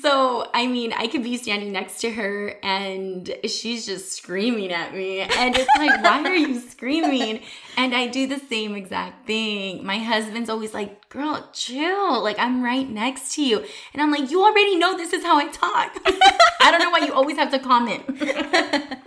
So, 0.00 0.48
I 0.52 0.66
mean, 0.66 0.92
I 0.92 1.08
could 1.08 1.22
be 1.22 1.36
standing 1.38 1.72
next 1.72 2.02
to 2.02 2.10
her 2.10 2.54
and 2.62 3.34
she's 3.46 3.86
just 3.86 4.12
screaming 4.12 4.70
at 4.70 4.94
me. 4.94 5.20
And 5.20 5.56
it's 5.56 5.68
like, 5.78 6.02
why 6.04 6.22
are 6.22 6.36
you 6.36 6.60
screaming? 6.60 7.40
And 7.78 7.94
I 7.94 8.06
do 8.08 8.26
the 8.26 8.38
same 8.38 8.76
exact 8.76 9.26
thing. 9.26 9.84
My 9.84 9.98
husband's 9.98 10.50
always 10.50 10.74
like, 10.74 11.03
girl, 11.14 11.48
chill. 11.52 12.22
Like, 12.22 12.38
I'm 12.38 12.62
right 12.62 12.88
next 12.88 13.34
to 13.36 13.44
you. 13.44 13.64
And 13.92 14.02
I'm 14.02 14.10
like, 14.10 14.30
you 14.30 14.42
already 14.44 14.76
know 14.76 14.96
this 14.96 15.12
is 15.12 15.22
how 15.22 15.38
I 15.38 15.46
talk. 15.46 15.96
I 16.60 16.70
don't 16.70 16.80
know 16.80 16.90
why 16.90 17.06
you 17.06 17.12
always 17.12 17.36
have 17.36 17.50
to 17.52 17.58
comment. 17.58 18.02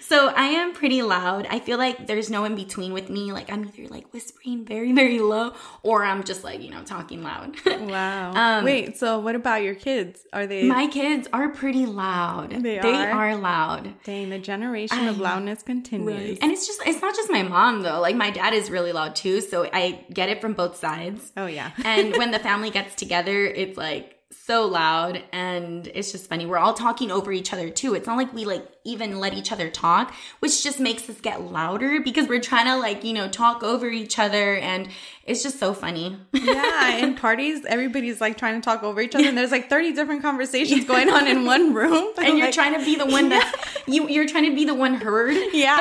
so 0.00 0.28
I 0.28 0.46
am 0.46 0.74
pretty 0.74 1.00
loud. 1.02 1.46
I 1.48 1.58
feel 1.58 1.78
like 1.78 2.06
there's 2.06 2.28
no 2.28 2.44
in 2.44 2.54
between 2.54 2.92
with 2.92 3.08
me. 3.08 3.32
Like, 3.32 3.50
I'm 3.50 3.64
either 3.64 3.88
like 3.88 4.12
whispering 4.12 4.64
very, 4.64 4.92
very 4.92 5.20
low 5.20 5.54
or 5.82 6.04
I'm 6.04 6.22
just 6.22 6.44
like, 6.44 6.60
you 6.60 6.70
know, 6.70 6.82
talking 6.82 7.22
loud. 7.22 7.56
Wow. 7.78 8.32
Um, 8.34 8.64
Wait, 8.64 8.98
so 8.98 9.18
what 9.18 9.34
about 9.34 9.62
your 9.62 9.74
kids? 9.74 10.26
Are 10.32 10.46
they 10.46 10.64
My 10.64 10.88
kids 10.88 11.26
are 11.32 11.48
pretty 11.48 11.86
loud. 11.86 12.50
They 12.50 12.78
are 12.78 12.82
loud. 12.82 12.92
they 12.92 12.96
are? 12.96 13.12
are 13.12 13.36
loud. 13.36 13.94
dang 14.04 14.30
the 14.30 14.38
generation 14.38 15.06
of 15.06 15.18
loudness 15.18 15.62
continues? 15.62 16.38
And 16.40 16.50
it's 16.50 16.66
just 16.66 16.82
it's 16.84 17.00
not 17.00 17.14
just 17.14 17.30
my 17.30 17.42
mom 17.42 17.82
though. 17.82 18.00
Like 18.00 18.16
my 18.16 18.30
dad 18.30 18.52
is 18.52 18.70
really 18.70 18.92
loud 18.92 19.16
too, 19.16 19.40
so 19.40 19.68
I 19.72 20.04
get 20.12 20.28
it 20.28 20.40
from 20.40 20.52
both 20.52 20.76
sides. 20.76 21.32
Oh 21.38 21.46
yeah. 21.46 21.70
And 21.84 22.16
when 22.16 22.30
the 22.32 22.38
family 22.38 22.70
gets 22.70 22.94
together, 22.94 23.46
it's 23.46 23.78
like 23.78 24.16
so 24.30 24.66
loud 24.66 25.22
and 25.32 25.86
it's 25.94 26.12
just 26.12 26.28
funny. 26.28 26.44
We're 26.44 26.58
all 26.58 26.74
talking 26.74 27.10
over 27.10 27.32
each 27.32 27.52
other 27.52 27.70
too. 27.70 27.94
It's 27.94 28.06
not 28.06 28.16
like 28.18 28.32
we 28.34 28.44
like 28.44 28.66
even 28.84 29.20
let 29.20 29.32
each 29.32 29.52
other 29.52 29.70
talk, 29.70 30.12
which 30.40 30.62
just 30.62 30.80
makes 30.80 31.08
us 31.08 31.20
get 31.20 31.40
louder 31.42 32.00
because 32.00 32.28
we're 32.28 32.40
trying 32.40 32.66
to 32.66 32.76
like, 32.76 33.04
you 33.04 33.12
know, 33.14 33.28
talk 33.28 33.62
over 33.62 33.88
each 33.88 34.18
other 34.18 34.56
and 34.56 34.88
it's 35.24 35.42
just 35.42 35.58
so 35.58 35.72
funny. 35.72 36.18
yeah, 36.32 36.96
in 36.96 37.14
parties, 37.14 37.64
everybody's 37.66 38.20
like 38.20 38.36
trying 38.36 38.60
to 38.60 38.64
talk 38.64 38.82
over 38.82 39.00
each 39.00 39.14
other, 39.14 39.26
and 39.28 39.36
there's 39.36 39.50
like 39.52 39.68
30 39.70 39.92
different 39.92 40.22
conversations 40.22 40.86
going 40.86 41.10
on 41.10 41.26
in 41.26 41.44
one 41.44 41.74
room. 41.74 42.12
and 42.18 42.36
you're 42.38 42.46
Like, 42.46 42.54
trying 42.54 42.78
to 42.78 42.84
be 42.84 42.96
the 42.96 43.06
one 43.06 43.28
that 43.30 43.54
you 43.86 44.08
you're 44.08 44.26
trying 44.26 44.48
to 44.50 44.54
be 44.54 44.64
the 44.64 44.74
one 44.74 44.94
heard. 44.94 45.36
Yeah. 45.52 45.78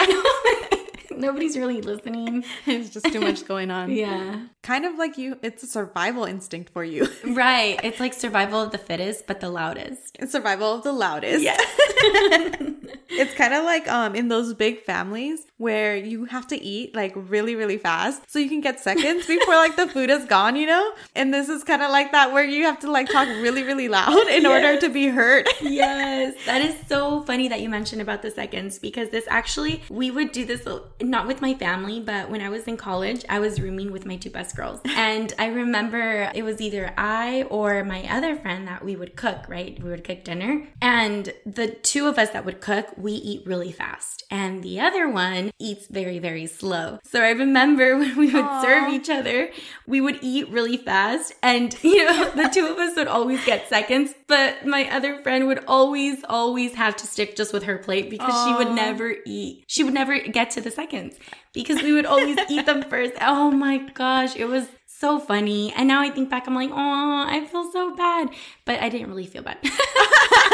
Nobody's 1.16 1.58
really 1.58 1.82
listening. 1.82 2.44
It's 2.66 2.90
just 2.90 3.06
too 3.12 3.22
much 3.22 3.46
going 3.48 3.72
on. 3.72 3.92
Yeah. 3.98 4.42
Kind 4.64 4.86
of 4.86 4.96
like 4.98 5.18
you, 5.18 5.38
it's 5.42 5.64
a 5.64 5.68
survival 5.68 6.26
instinct 6.26 6.72
for 6.72 6.84
you. 6.84 7.08
Right. 7.24 7.80
It's 7.84 8.00
like 8.00 8.14
survival 8.14 8.62
of 8.62 8.72
the 8.72 8.78
fittest, 8.78 9.26
but 9.28 9.40
the 9.40 9.50
loudest. 9.50 10.18
It's 10.20 10.32
survival 10.32 10.76
of 10.76 10.84
the 10.84 10.92
loudest. 10.92 11.44
Yes. 11.44 12.74
It's 13.10 13.34
kind 13.34 13.54
of 13.54 13.64
like 13.64 13.88
um 13.88 14.16
in 14.16 14.28
those 14.28 14.54
big 14.54 14.84
families 14.84 15.46
where 15.58 15.96
you 15.96 16.26
have 16.26 16.48
to 16.48 16.62
eat 16.62 16.96
like 16.96 17.14
really 17.16 17.56
really 17.56 17.78
fast 17.78 18.22
so 18.30 18.40
you 18.40 18.50
can 18.50 18.62
get 18.62 18.80
seconds 18.80 19.26
before 19.28 19.56
like 19.56 19.76
the 19.76 19.88
food 19.88 20.10
is 20.10 20.26
gone, 20.26 20.56
you 20.56 20.68
know? 20.68 20.94
And 21.16 21.34
this 21.34 21.50
is 21.50 21.64
kind 21.64 21.82
of 21.82 21.90
like 21.92 22.12
that 22.12 22.32
where 22.32 22.44
you 22.44 22.64
have 22.64 22.80
to 22.80 22.92
like 22.92 23.10
talk 23.10 23.28
really 23.28 23.64
really 23.64 23.88
loud 23.88 24.28
in 24.30 24.46
order 24.46 24.80
to 24.80 24.90
be 24.90 25.08
heard. 25.08 25.48
yes. 25.62 26.36
That 26.46 26.62
is 26.62 26.76
so 26.88 27.24
funny 27.24 27.48
that 27.48 27.62
you 27.62 27.70
mentioned 27.70 28.02
about 28.02 28.22
the 28.22 28.32
seconds 28.32 28.80
because 28.80 29.10
this 29.10 29.26
actually 29.30 29.84
we 29.90 30.12
would 30.12 30.32
do 30.32 30.46
this 30.46 30.68
not 31.02 31.28
with 31.28 31.42
my 31.42 31.54
family, 31.54 32.00
but 32.00 32.30
when 32.30 32.42
I 32.42 32.50
was 32.50 32.64
in 32.66 32.78
college, 32.78 33.24
I 33.30 33.40
was 33.40 33.60
rooming 33.60 33.92
with 33.92 34.06
my 34.06 34.16
two 34.16 34.30
best 34.30 34.56
girls. 34.56 34.80
And 34.86 35.34
I 35.40 35.48
remember 35.48 36.32
it 36.34 36.44
was 36.44 36.62
either 36.62 36.94
I 36.98 37.44
or 37.50 37.84
my 37.84 38.08
other 38.10 38.36
friend 38.36 38.68
that 38.68 38.84
we 38.84 38.96
would 38.96 39.16
cook, 39.16 39.48
right? 39.48 39.82
We 39.82 39.90
would 39.90 40.04
cook 40.04 40.24
dinner. 40.24 40.68
And 40.82 41.34
the 41.46 41.68
two 41.68 42.08
of 42.08 42.18
us 42.18 42.30
that 42.32 42.46
would 42.46 42.62
cook, 42.62 42.77
we 42.98 43.14
eat 43.14 43.46
really 43.46 43.72
fast. 43.72 44.24
And 44.30 44.64
the 44.64 44.80
other 44.80 45.10
one 45.10 45.52
eats 45.60 45.88
very, 45.88 46.20
very 46.20 46.48
slow. 46.48 47.00
So 47.04 47.22
I 47.22 47.30
remember 47.32 47.98
when 48.00 48.18
we 48.18 48.32
would 48.32 48.46
Aww. 48.46 48.62
serve 48.62 48.94
each 48.94 49.10
other, 49.10 49.50
we 49.86 50.02
would 50.02 50.20
eat 50.22 50.50
really 50.50 50.78
fast. 50.78 51.34
And, 51.42 51.76
you 51.84 52.06
know, 52.06 52.32
the 52.32 52.50
two 52.50 52.68
of 52.68 52.78
us 52.78 52.96
would 52.96 53.08
always 53.08 53.44
get 53.46 53.70
seconds, 53.70 54.14
but 54.28 54.66
my 54.66 54.90
other 54.92 55.22
friend 55.24 55.48
would 55.48 55.64
always, 55.68 56.24
always 56.28 56.74
have 56.76 56.96
to 56.98 57.08
stick 57.08 57.36
just 57.36 57.54
with 57.54 57.64
her 57.64 57.78
plate 57.78 58.10
because 58.10 58.34
Aww. 58.34 58.46
she 58.48 58.64
would 58.66 58.76
never 58.76 59.16
eat. 59.26 59.64
She 59.68 59.84
would 59.84 59.94
never 59.94 60.20
get 60.20 60.52
to 60.52 60.62
the 60.62 60.72
seconds 60.72 61.16
because 61.54 61.82
we 61.82 61.94
would 61.94 62.06
always 62.06 62.38
eat 62.50 62.66
them 62.66 62.84
first. 62.90 63.14
Oh 63.22 63.52
my 63.52 63.78
gosh, 63.78 64.36
it 64.36 64.46
was 64.46 64.68
so 65.00 65.20
funny. 65.20 65.74
And 65.74 65.88
now 65.88 66.02
I 66.02 66.10
think 66.10 66.30
back, 66.30 66.48
I'm 66.48 66.56
like, 66.56 66.72
oh, 66.72 67.26
I 67.28 67.46
feel 67.46 67.72
so 67.72 67.96
bad. 67.96 68.30
But 68.66 68.82
I 68.82 68.90
didn't 68.90 69.10
really 69.10 69.28
feel 69.28 69.44
bad. 69.44 69.58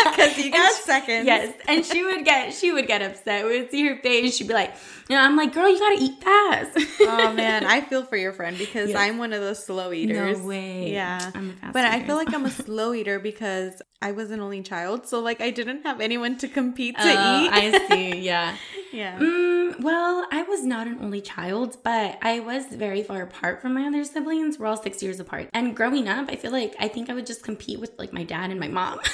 Because 0.03 0.37
you 0.37 0.51
got 0.51 0.75
she, 0.75 0.81
seconds. 0.83 1.25
Yes. 1.25 1.55
And 1.67 1.85
she 1.85 2.03
would 2.03 2.25
get 2.25 2.53
she 2.53 2.71
would 2.71 2.87
get 2.87 3.01
upset. 3.01 3.45
We 3.45 3.61
would 3.61 3.71
see 3.71 3.85
her 3.87 3.97
face. 3.97 4.35
She'd 4.35 4.47
be 4.47 4.53
like, 4.53 4.73
you 5.09 5.15
know, 5.15 5.21
I'm 5.21 5.35
like, 5.35 5.53
girl, 5.53 5.67
you 5.69 5.79
gotta 5.79 5.97
eat 5.99 6.21
fast. 6.21 6.99
oh 7.01 7.33
man, 7.35 7.65
I 7.65 7.81
feel 7.81 8.03
for 8.03 8.15
your 8.15 8.31
friend 8.31 8.57
because 8.57 8.89
yes. 8.89 8.97
I'm 8.97 9.17
one 9.17 9.33
of 9.33 9.41
those 9.41 9.63
slow 9.63 9.91
eaters. 9.91 10.39
No 10.39 10.45
way. 10.45 10.91
Yeah. 10.91 11.31
I'm 11.33 11.51
a 11.51 11.53
fast 11.53 11.73
But 11.73 11.85
eater. 11.85 11.93
I 11.93 12.03
feel 12.05 12.15
like 12.15 12.33
I'm 12.33 12.45
a 12.45 12.51
slow 12.63 12.93
eater 12.93 13.19
because 13.19 13.81
I 14.01 14.11
was 14.11 14.31
an 14.31 14.39
only 14.39 14.61
child. 14.61 15.07
So 15.07 15.19
like 15.19 15.41
I 15.41 15.49
didn't 15.49 15.83
have 15.83 16.01
anyone 16.01 16.37
to 16.39 16.47
compete 16.47 16.95
to 16.97 17.01
uh, 17.01 17.41
eat. 17.41 17.49
I 17.51 17.87
see. 17.89 18.19
Yeah. 18.19 18.55
yeah. 18.91 19.19
Mm, 19.19 19.62
well, 19.79 20.27
I 20.31 20.43
was 20.43 20.63
not 20.63 20.87
an 20.87 20.97
only 21.01 21.21
child, 21.21 21.77
but 21.83 22.17
I 22.21 22.39
was 22.39 22.65
very 22.67 23.03
far 23.03 23.21
apart 23.21 23.61
from 23.61 23.73
my 23.73 23.85
other 23.85 24.03
siblings. 24.03 24.59
We're 24.59 24.67
all 24.67 24.77
six 24.77 25.01
years 25.03 25.19
apart. 25.19 25.49
And 25.53 25.75
growing 25.75 26.07
up, 26.07 26.29
I 26.29 26.35
feel 26.35 26.51
like 26.51 26.75
I 26.79 26.87
think 26.87 27.09
I 27.09 27.13
would 27.13 27.25
just 27.25 27.43
compete 27.43 27.79
with 27.79 27.91
like 27.97 28.13
my 28.13 28.23
dad 28.23 28.51
and 28.51 28.59
my 28.59 28.67
mom. 28.67 28.99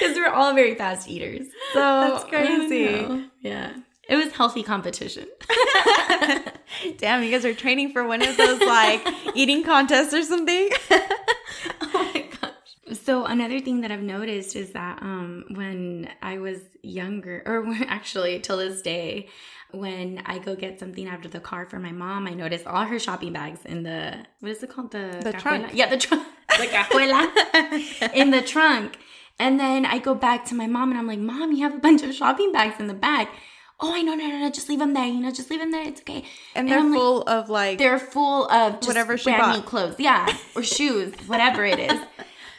Because 0.00 0.16
we're 0.16 0.28
all 0.30 0.54
very 0.54 0.74
fast 0.74 1.10
eaters. 1.10 1.46
So 1.74 1.80
that's 1.80 2.24
crazy. 2.24 3.26
Yeah. 3.42 3.74
It 4.08 4.16
was 4.16 4.32
healthy 4.32 4.62
competition. 4.62 5.28
Damn, 6.98 7.22
you 7.22 7.30
guys 7.30 7.44
are 7.44 7.52
training 7.54 7.92
for 7.92 8.06
one 8.06 8.22
of 8.22 8.34
those 8.36 8.60
like 8.60 9.06
eating 9.34 9.62
contests 9.62 10.14
or 10.14 10.22
something. 10.22 10.70
So 13.04 13.24
another 13.24 13.60
thing 13.60 13.80
that 13.82 13.90
I've 13.90 14.02
noticed 14.02 14.54
is 14.56 14.72
that 14.72 15.02
um, 15.02 15.44
when 15.50 16.08
I 16.22 16.38
was 16.38 16.58
younger, 16.82 17.42
or 17.46 17.66
actually 17.88 18.40
till 18.40 18.58
this 18.58 18.82
day, 18.82 19.28
when 19.72 20.22
I 20.26 20.38
go 20.38 20.54
get 20.56 20.80
something 20.80 21.06
out 21.08 21.24
of 21.24 21.30
the 21.30 21.40
car 21.40 21.64
for 21.66 21.78
my 21.78 21.92
mom, 21.92 22.26
I 22.26 22.34
notice 22.34 22.62
all 22.66 22.84
her 22.84 22.98
shopping 22.98 23.32
bags 23.32 23.60
in 23.64 23.82
the 23.84 24.16
what 24.40 24.52
is 24.52 24.62
it 24.62 24.70
called 24.70 24.90
the 24.90 25.20
the 25.22 25.32
cajuela? 25.32 25.40
trunk. 25.40 25.70
Yeah, 25.74 25.88
the 25.88 25.96
trunk. 25.98 26.26
The 26.50 26.66
cajuela 26.66 28.12
in 28.14 28.32
the 28.32 28.42
trunk. 28.42 28.98
And 29.38 29.58
then 29.58 29.86
I 29.86 29.98
go 29.98 30.14
back 30.16 30.44
to 30.46 30.54
my 30.54 30.66
mom 30.66 30.90
and 30.90 30.98
I'm 30.98 31.06
like, 31.06 31.20
Mom, 31.20 31.52
you 31.52 31.62
have 31.62 31.74
a 31.74 31.78
bunch 31.78 32.02
of 32.02 32.12
shopping 32.12 32.50
bags 32.52 32.78
in 32.80 32.88
the 32.88 32.92
back. 32.92 33.30
Oh, 33.78 33.94
I 33.94 34.02
know, 34.02 34.14
no, 34.14 34.26
no, 34.26 34.36
no, 34.40 34.50
just 34.50 34.68
leave 34.68 34.80
them 34.80 34.92
there. 34.92 35.06
You 35.06 35.20
know, 35.20 35.30
just 35.30 35.48
leave 35.48 35.60
them 35.60 35.70
there. 35.70 35.86
It's 35.86 36.00
okay. 36.02 36.24
And, 36.54 36.68
and 36.68 36.68
they're 36.68 36.80
I'm 36.80 36.92
full 36.92 37.18
like, 37.18 37.28
of 37.28 37.48
like 37.48 37.78
they're 37.78 37.98
full 38.00 38.50
of 38.50 38.74
just 38.74 38.88
whatever 38.88 39.16
she 39.16 39.30
brand 39.30 39.40
bought. 39.42 39.56
new 39.56 39.62
clothes, 39.62 39.94
yeah, 39.98 40.26
or 40.56 40.62
shoes, 40.64 41.14
whatever 41.28 41.64
it 41.64 41.78
is. 41.78 42.00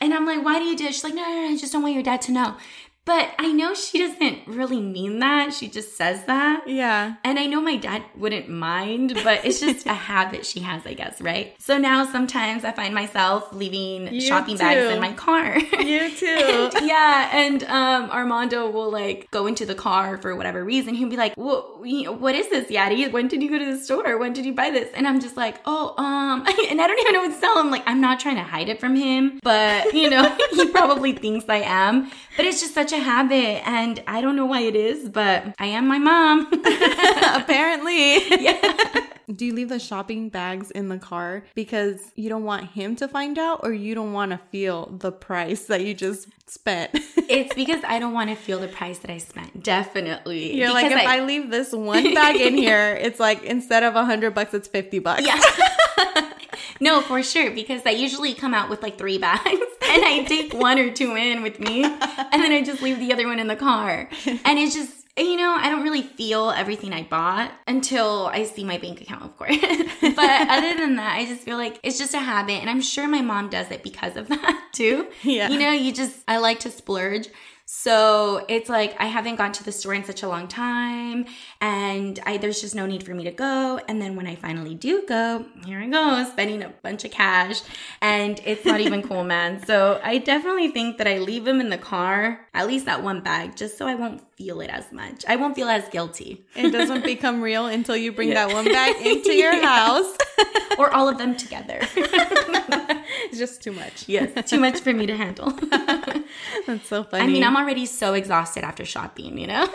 And 0.01 0.13
I'm 0.15 0.25
like, 0.25 0.43
why 0.43 0.57
do 0.57 0.65
you 0.65 0.75
do 0.75 0.85
it? 0.85 0.95
She's 0.95 1.03
like, 1.03 1.13
no, 1.13 1.21
no, 1.21 1.29
no, 1.29 1.53
I 1.53 1.57
just 1.57 1.71
don't 1.71 1.83
want 1.83 1.93
your 1.93 2.03
dad 2.03 2.21
to 2.23 2.31
know. 2.31 2.57
But 3.03 3.33
I 3.39 3.51
know 3.51 3.73
she 3.73 3.97
doesn't 3.97 4.47
really 4.47 4.79
mean 4.79 5.19
that. 5.19 5.53
She 5.53 5.67
just 5.67 5.97
says 5.97 6.23
that. 6.25 6.67
Yeah. 6.67 7.15
And 7.23 7.39
I 7.39 7.47
know 7.47 7.59
my 7.59 7.75
dad 7.75 8.03
wouldn't 8.15 8.47
mind, 8.47 9.19
but 9.23 9.43
it's 9.43 9.59
just 9.59 9.85
a 9.87 9.93
habit 9.93 10.45
she 10.45 10.59
has, 10.59 10.85
I 10.85 10.93
guess, 10.93 11.19
right? 11.19 11.55
So 11.59 11.79
now 11.79 12.05
sometimes 12.05 12.63
I 12.63 12.71
find 12.71 12.93
myself 12.93 13.51
leaving 13.53 14.13
you 14.13 14.21
shopping 14.21 14.55
too. 14.55 14.59
bags 14.59 14.93
in 14.93 14.99
my 15.01 15.13
car. 15.13 15.57
You 15.57 16.11
too. 16.15 16.71
and, 16.75 16.87
yeah. 16.87 17.29
And 17.33 17.63
um, 17.63 18.11
Armando 18.11 18.69
will 18.69 18.91
like 18.91 19.29
go 19.31 19.47
into 19.47 19.65
the 19.65 19.75
car 19.75 20.19
for 20.19 20.35
whatever 20.35 20.63
reason. 20.63 20.93
He'll 20.93 21.09
be 21.09 21.17
like, 21.17 21.33
well, 21.37 21.79
what 22.19 22.35
is 22.35 22.49
this, 22.49 22.69
Yadi? 22.69 23.11
When 23.11 23.27
did 23.27 23.41
you 23.41 23.49
go 23.49 23.57
to 23.57 23.65
the 23.65 23.79
store? 23.79 24.19
When 24.19 24.31
did 24.33 24.45
you 24.45 24.53
buy 24.53 24.69
this? 24.69 24.89
And 24.93 25.07
I'm 25.07 25.19
just 25.19 25.35
like, 25.35 25.57
oh, 25.65 25.95
um, 25.97 26.41
and 26.69 26.79
I 26.79 26.87
don't 26.87 26.99
even 26.99 27.13
know 27.13 27.21
what 27.21 27.33
to 27.33 27.41
tell 27.41 27.59
him. 27.59 27.71
Like, 27.71 27.83
I'm 27.87 27.99
not 27.99 28.19
trying 28.19 28.35
to 28.35 28.43
hide 28.43 28.69
it 28.69 28.79
from 28.79 28.95
him, 28.95 29.39
but 29.41 29.91
you 29.93 30.09
know, 30.09 30.35
he 30.51 30.67
probably 30.67 31.13
thinks 31.13 31.45
I 31.49 31.61
am. 31.61 32.11
But 32.37 32.45
it's 32.45 32.61
just 32.61 32.75
such 32.75 32.90
a 32.91 32.99
habit 32.99 33.67
and 33.67 34.03
I 34.07 34.21
don't 34.21 34.35
know 34.35 34.45
why 34.45 34.61
it 34.61 34.75
is, 34.75 35.09
but 35.09 35.55
I 35.59 35.67
am 35.67 35.87
my 35.87 35.99
mom. 35.99 36.47
Apparently. 37.33 38.17
Yeah. 38.43 39.07
Do 39.35 39.45
you 39.45 39.53
leave 39.53 39.69
the 39.69 39.79
shopping 39.79 40.29
bags 40.29 40.71
in 40.71 40.89
the 40.89 40.97
car 40.97 41.43
because 41.55 41.99
you 42.15 42.27
don't 42.29 42.43
want 42.43 42.65
him 42.71 42.95
to 42.97 43.07
find 43.07 43.37
out 43.37 43.61
or 43.63 43.71
you 43.71 43.95
don't 43.95 44.13
want 44.13 44.31
to 44.31 44.39
feel 44.51 44.87
the 44.87 45.11
price 45.11 45.65
that 45.65 45.85
you 45.85 45.93
just 45.93 46.27
spent? 46.47 46.91
it's 46.93 47.53
because 47.53 47.81
I 47.87 47.99
don't 47.99 48.13
want 48.13 48.29
to 48.29 48.35
feel 48.35 48.59
the 48.59 48.67
price 48.67 48.99
that 48.99 49.11
I 49.11 49.19
spent. 49.19 49.63
Definitely. 49.63 50.55
You're 50.57 50.67
because 50.69 50.83
like, 50.83 50.91
if 50.91 51.07
I, 51.07 51.17
I 51.17 51.25
leave 51.25 51.49
this 51.49 51.71
one 51.71 52.13
bag 52.13 52.35
in 52.41 52.57
here, 52.57 52.97
it's 52.99 53.19
like 53.19 53.43
instead 53.43 53.83
of 53.83 53.95
a 53.95 54.03
hundred 54.03 54.33
bucks, 54.33 54.53
it's 54.53 54.67
50 54.67 54.99
bucks. 54.99 55.23
Yeah. 55.25 56.31
no, 56.81 57.01
for 57.01 57.23
sure. 57.23 57.51
Because 57.51 57.83
I 57.85 57.91
usually 57.91 58.33
come 58.33 58.53
out 58.53 58.69
with 58.69 58.81
like 58.83 58.97
three 58.97 59.17
bags 59.17 59.47
and 59.91 60.05
I 60.05 60.23
take 60.23 60.53
one 60.53 60.79
or 60.79 60.91
two 60.91 61.15
in 61.15 61.43
with 61.43 61.59
me 61.59 61.83
and 61.83 61.97
then 62.43 62.51
I 62.51 62.61
just 62.63 62.81
leave 62.81 62.99
the 62.99 63.11
other 63.13 63.27
one 63.27 63.39
in 63.39 63.47
the 63.47 63.55
car. 63.55 64.09
And 64.25 64.59
it's 64.59 64.73
just, 64.73 65.05
you 65.17 65.35
know, 65.37 65.51
I 65.51 65.69
don't 65.69 65.83
really 65.83 66.01
feel 66.01 66.51
everything 66.51 66.93
I 66.93 67.03
bought 67.03 67.51
until 67.67 68.27
I 68.27 68.43
see 68.43 68.63
my 68.63 68.77
bank 68.77 69.01
account, 69.01 69.23
of 69.23 69.37
course. 69.37 69.57
but 70.01 70.49
other 70.49 70.75
than 70.77 70.95
that, 70.95 71.17
I 71.17 71.25
just 71.25 71.41
feel 71.41 71.57
like 71.57 71.79
it's 71.83 71.97
just 71.97 72.13
a 72.13 72.19
habit. 72.19 72.61
And 72.61 72.69
I'm 72.69 72.81
sure 72.81 73.07
my 73.07 73.21
mom 73.21 73.49
does 73.49 73.69
it 73.71 73.83
because 73.83 74.15
of 74.15 74.29
that 74.29 74.69
too. 74.71 75.07
Yeah. 75.23 75.49
You 75.49 75.59
know, 75.59 75.71
you 75.71 75.91
just, 75.91 76.23
I 76.27 76.37
like 76.37 76.59
to 76.61 76.71
splurge. 76.71 77.27
So 77.73 78.45
it's 78.49 78.67
like 78.67 78.99
I 78.99 79.05
haven't 79.05 79.37
gone 79.37 79.53
to 79.53 79.63
the 79.63 79.71
store 79.71 79.93
in 79.93 80.03
such 80.03 80.23
a 80.23 80.27
long 80.27 80.49
time, 80.49 81.25
and 81.61 82.19
I, 82.25 82.35
there's 82.35 82.59
just 82.59 82.75
no 82.75 82.85
need 82.85 83.01
for 83.01 83.15
me 83.15 83.23
to 83.23 83.31
go. 83.31 83.79
And 83.87 84.01
then 84.01 84.17
when 84.17 84.27
I 84.27 84.35
finally 84.35 84.75
do 84.75 85.05
go, 85.07 85.45
here 85.65 85.79
I 85.79 85.87
go, 85.87 86.21
spending 86.29 86.63
a 86.63 86.69
bunch 86.83 87.05
of 87.05 87.11
cash, 87.11 87.61
and 88.01 88.41
it's 88.43 88.65
not 88.65 88.81
even 88.81 89.01
cool, 89.01 89.23
man. 89.35 89.65
So 89.65 90.01
I 90.03 90.17
definitely 90.17 90.67
think 90.67 90.97
that 90.97 91.07
I 91.07 91.19
leave 91.19 91.45
them 91.45 91.61
in 91.61 91.69
the 91.69 91.77
car, 91.77 92.45
at 92.53 92.67
least 92.67 92.85
that 92.87 93.03
one 93.03 93.21
bag, 93.21 93.55
just 93.55 93.77
so 93.77 93.87
I 93.87 93.95
won't 93.95 94.21
feel 94.35 94.59
it 94.59 94.69
as 94.69 94.91
much. 94.91 95.23
I 95.25 95.37
won't 95.37 95.55
feel 95.55 95.69
as 95.69 95.87
guilty. 95.87 96.43
It 96.57 96.71
doesn't 96.71 97.05
become 97.05 97.41
real 97.41 97.67
until 97.67 97.95
you 97.95 98.11
bring 98.11 98.29
yeah. 98.29 98.47
that 98.47 98.53
one 98.53 98.65
bag 98.65 98.97
into 99.05 99.31
your 99.31 99.53
yeah. 99.53 99.85
house, 99.85 100.17
or 100.77 100.93
all 100.93 101.07
of 101.07 101.17
them 101.17 101.35
together. 101.35 101.79
it's 101.81 103.37
just 103.37 103.61
too 103.61 103.71
much. 103.71 104.07
Yes, 104.07 104.31
too 104.49 104.59
much 104.59 104.79
for 104.79 104.93
me 104.93 105.05
to 105.05 105.15
handle. 105.15 105.51
That's 106.67 106.87
so 106.87 107.03
funny. 107.03 107.23
I 107.23 107.27
mean, 107.27 107.43
I'm 107.43 107.57
already 107.57 107.85
so 107.85 108.13
exhausted 108.13 108.63
after 108.63 108.85
shopping, 108.85 109.37
you 109.37 109.47
know? 109.47 109.67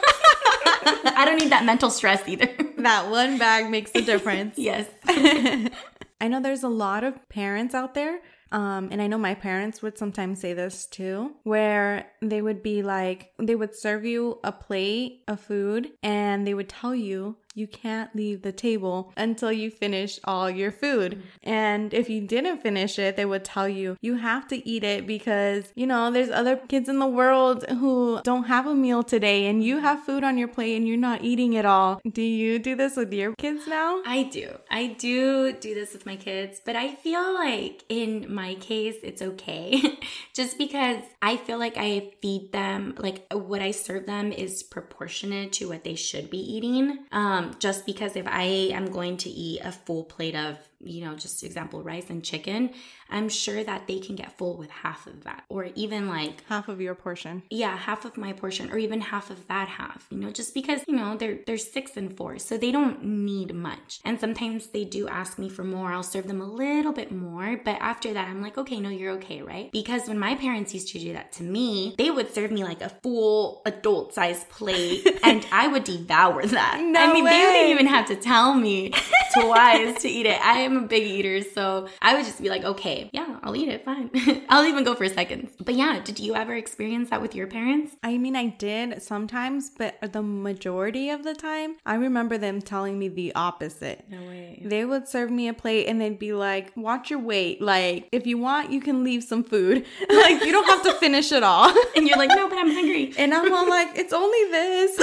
I 0.89 1.25
don't 1.25 1.39
need 1.39 1.51
that 1.51 1.65
mental 1.65 1.91
stress 1.91 2.27
either. 2.29 2.49
That 2.79 3.11
one 3.11 3.39
bag 3.39 3.71
makes 3.71 3.91
a 3.95 4.01
difference. 4.03 4.59
yes. 4.59 4.87
I 5.09 6.29
know 6.29 6.41
there's 6.41 6.63
a 6.63 6.69
lot 6.69 7.05
of 7.05 7.29
parents 7.29 7.75
out 7.75 7.95
there 7.95 8.21
um, 8.53 8.89
and 8.93 9.03
I 9.03 9.07
know 9.07 9.19
my 9.19 9.35
parents 9.35 9.83
would 9.83 9.99
sometimes 9.99 10.41
say 10.41 10.53
this 10.53 10.87
too, 10.87 11.35
where 11.43 12.07
they 12.23 12.41
would 12.41 12.63
be 12.63 12.83
like, 12.83 13.33
they 13.39 13.57
would 13.57 13.75
serve 13.75 14.05
you 14.05 14.39
a 14.45 14.53
plate 14.53 15.23
of 15.27 15.41
food 15.41 15.91
and 16.03 16.47
they 16.47 16.55
would 16.55 16.69
tell 16.69 16.95
you 16.95 17.37
you 17.57 17.67
can't 17.67 18.15
leave 18.15 18.43
the 18.43 18.53
table 18.53 19.13
until 19.17 19.51
you 19.51 19.71
finish 19.71 20.21
all 20.25 20.51
your 20.51 20.71
food. 20.71 21.23
And 21.43 21.95
if 21.95 22.11
you 22.11 22.21
didn't 22.21 22.63
finish 22.63 22.99
it, 22.99 23.17
they 23.17 23.25
would 23.25 23.45
tell 23.45 23.67
you, 23.69 23.97
you 24.03 24.17
have 24.17 24.47
to 24.49 24.69
eat 24.69 24.85
it 24.85 25.07
because, 25.07 25.73
you 25.75 25.87
know, 25.87 26.11
there's 26.11 26.31
other 26.31 26.57
kids 26.57 26.89
in 26.89 26.99
the 26.99 27.07
world 27.07 27.65
who 27.69 28.21
don't 28.23 28.45
have 28.45 28.67
a 28.67 28.75
meal 28.75 29.03
today 29.03 29.47
and 29.47 29.65
you 29.65 29.79
have 29.79 30.05
food 30.05 30.23
on 30.23 30.37
your 30.37 30.49
plate 30.49 30.77
and 30.77 30.87
you're 30.87 30.99
not 30.99 31.25
eating 31.25 31.55
it 31.55 31.65
all. 31.65 32.01
Do 32.07 32.23
you 32.23 32.59
do 32.59 32.77
this 32.77 32.95
with 32.95 33.13
your 33.13 33.35
kids 33.37 33.67
now? 33.67 34.03
I 34.05 34.25
do. 34.25 34.59
I 34.71 34.89
do 34.89 35.53
do 35.53 35.75
this 35.75 35.95
with 35.95 36.05
my 36.05 36.17
kids, 36.17 36.61
but 36.63 36.77
I 36.77 36.95
feel 36.95 37.33
like 37.33 37.85
in 37.89 38.27
my 38.33 38.57
case, 38.57 38.97
it's 39.03 39.23
okay. 39.23 39.99
Just 40.35 40.59
because 40.59 41.03
I 41.23 41.39
feel 41.39 41.59
like 41.59 41.79
I 41.79 42.13
feed 42.21 42.53
them, 42.53 42.95
like 42.99 43.25
what 43.33 43.63
I 43.63 43.71
serve 43.71 44.05
them 44.05 44.31
is 44.31 44.63
proportionate 44.63 45.53
to 45.55 45.69
what 45.69 45.85
they 45.85 45.95
should 45.95 46.29
be 46.29 46.39
eating. 46.39 46.99
Um, 47.13 47.46
Um, 47.47 47.57
just 47.59 47.87
because 47.87 48.17
if 48.17 48.27
I 48.27 48.71
am 48.73 48.91
going 48.91 49.17
to 49.19 49.31
eat 49.31 49.61
a 49.63 49.73
full 49.73 50.05
plate 50.05 50.35
of 50.35 50.59
you 50.81 51.05
know, 51.05 51.15
just 51.15 51.43
example, 51.43 51.83
rice 51.83 52.11
and 52.11 52.23
chicken, 52.23 52.71
I'm 53.09 53.29
sure 53.29 53.63
that 53.63 53.87
they 53.87 53.99
can 53.99 54.17
get 54.17 54.37
full 54.37 54.57
with 54.57 54.71
half 54.71 55.07
of 55.07 55.25
that, 55.25 55.45
or 55.49 55.69
even 55.75 56.09
like 56.09 56.45
half 56.49 56.69
of 56.69 56.81
your 56.81 56.95
portion. 56.95 57.43
Yeah, 57.51 57.77
half 57.77 58.05
of 58.05 58.17
my 58.17 58.33
portion, 58.33 58.71
or 58.71 58.79
even 58.79 59.01
half 59.01 59.31
of 59.31 59.47
that 59.49 59.69
half. 59.69 60.07
You 60.11 60.19
know, 60.19 60.31
just 60.31 60.55
because 60.55 60.83
you 60.89 60.97
know 60.97 61.17
they're 61.17 61.39
they're 61.47 61.59
six 61.59 61.97
and 61.97 62.15
four, 62.17 62.39
so 62.39 62.59
they 62.59 62.73
don't 62.73 63.05
need 63.05 63.55
much. 63.55 64.01
And 64.05 64.19
sometimes 64.19 64.69
they 64.69 64.85
do 64.85 65.09
ask 65.09 65.39
me 65.39 65.49
for 65.49 65.65
more. 65.65 65.93
I'll 65.93 66.03
serve 66.03 66.27
them 66.27 66.41
a 66.41 66.47
little 66.47 66.93
bit 66.93 67.13
more, 67.13 67.61
but 67.65 67.77
after 67.81 68.13
that, 68.13 68.29
I'm 68.29 68.43
like, 68.43 68.59
okay, 68.59 68.81
no, 68.81 68.89
you're 68.89 69.13
okay, 69.13 69.43
right? 69.43 69.71
Because 69.71 70.09
when 70.09 70.19
my 70.19 70.35
parents 70.35 70.75
used 70.75 70.89
to 70.89 70.99
do 70.99 71.13
that 71.13 71.33
to 71.33 71.43
me, 71.43 71.95
they 71.99 72.11
would 72.11 72.35
serve 72.35 72.51
me 72.51 72.65
like 72.65 72.83
a 72.83 72.89
full 72.89 73.63
adult 73.67 74.15
size 74.15 74.45
plate, 74.49 75.07
and 75.23 75.47
I 75.53 75.69
would 75.69 75.85
devour 75.85 76.45
that. 76.45 76.81
No 76.81 77.01
I 77.01 77.13
mean, 77.13 77.25
way. 77.25 77.31
they 77.31 77.47
wouldn't 77.47 77.71
even 77.71 77.87
have 77.87 78.07
to 78.09 78.17
tell 78.17 78.55
me 78.55 78.93
twice 79.35 80.03
to 80.03 80.09
eat 80.09 80.27
it. 80.27 80.41
I 80.45 80.66
am 80.67 80.77
a 80.77 80.87
big 80.87 81.05
eater, 81.05 81.43
so 81.43 81.89
I 82.03 82.15
would 82.15 82.25
just 82.25 82.43
be 82.43 82.49
like, 82.49 82.65
okay, 82.65 83.09
yeah, 83.13 83.39
I'll 83.43 83.57
eat 83.57 83.69
it, 83.69 83.85
fine. 83.85 84.11
I'll 84.49 84.67
even 84.67 84.85
go 84.85 84.95
for 84.95 85.09
seconds. 85.09 85.53
But 85.65 85.75
yeah, 85.75 86.01
did 86.05 86.19
you 86.19 86.35
ever 86.35 86.55
experience 86.55 87.11
that 87.11 87.23
with 87.23 87.35
your 87.35 87.47
parents? 87.47 87.97
I 88.03 88.19
mean, 88.19 88.37
I 88.37 88.49
did 88.49 89.03
sometimes, 89.03 89.71
but 89.71 89.97
the 90.13 90.23
majority 90.23 91.11
of 91.11 91.25
the 91.25 91.35
time, 91.35 91.77
I 91.87 91.95
remember 91.95 92.37
them 92.39 92.61
telling 92.61 92.99
me 92.99 93.09
the 93.09 93.35
opposite. 93.35 94.05
No 94.11 94.19
way. 94.27 94.63
They 94.65 94.85
would 94.85 95.09
serve 95.09 95.31
me 95.31 95.49
a 95.49 95.55
plate 95.55 95.87
and 95.87 96.01
they'd 96.01 96.19
be 96.19 96.33
like, 96.33 96.73
watch 96.77 97.11
your 97.11 97.21
weight. 97.21 97.63
Like, 97.63 98.09
if 98.13 98.27
you 98.27 98.39
want, 98.39 98.71
you 98.71 98.81
can 98.81 99.05
leave 99.05 99.25
some 99.25 99.43
food. 99.43 99.87
like, 100.09 100.45
you 100.45 100.53
don't 100.53 100.67
have 100.67 100.83
to 100.83 100.93
finish 100.95 101.33
it 101.33 101.43
all. 101.43 101.73
and 101.97 102.07
you're 102.07 102.19
like, 102.19 102.31
no, 102.31 102.49
but 102.49 102.59
I'm 102.59 102.71
hungry. 102.71 103.15
And 103.17 103.33
I'm 103.33 103.53
all 103.53 103.69
like, 103.69 103.97
it's 103.97 104.13
only 104.13 104.51
this. 104.51 105.03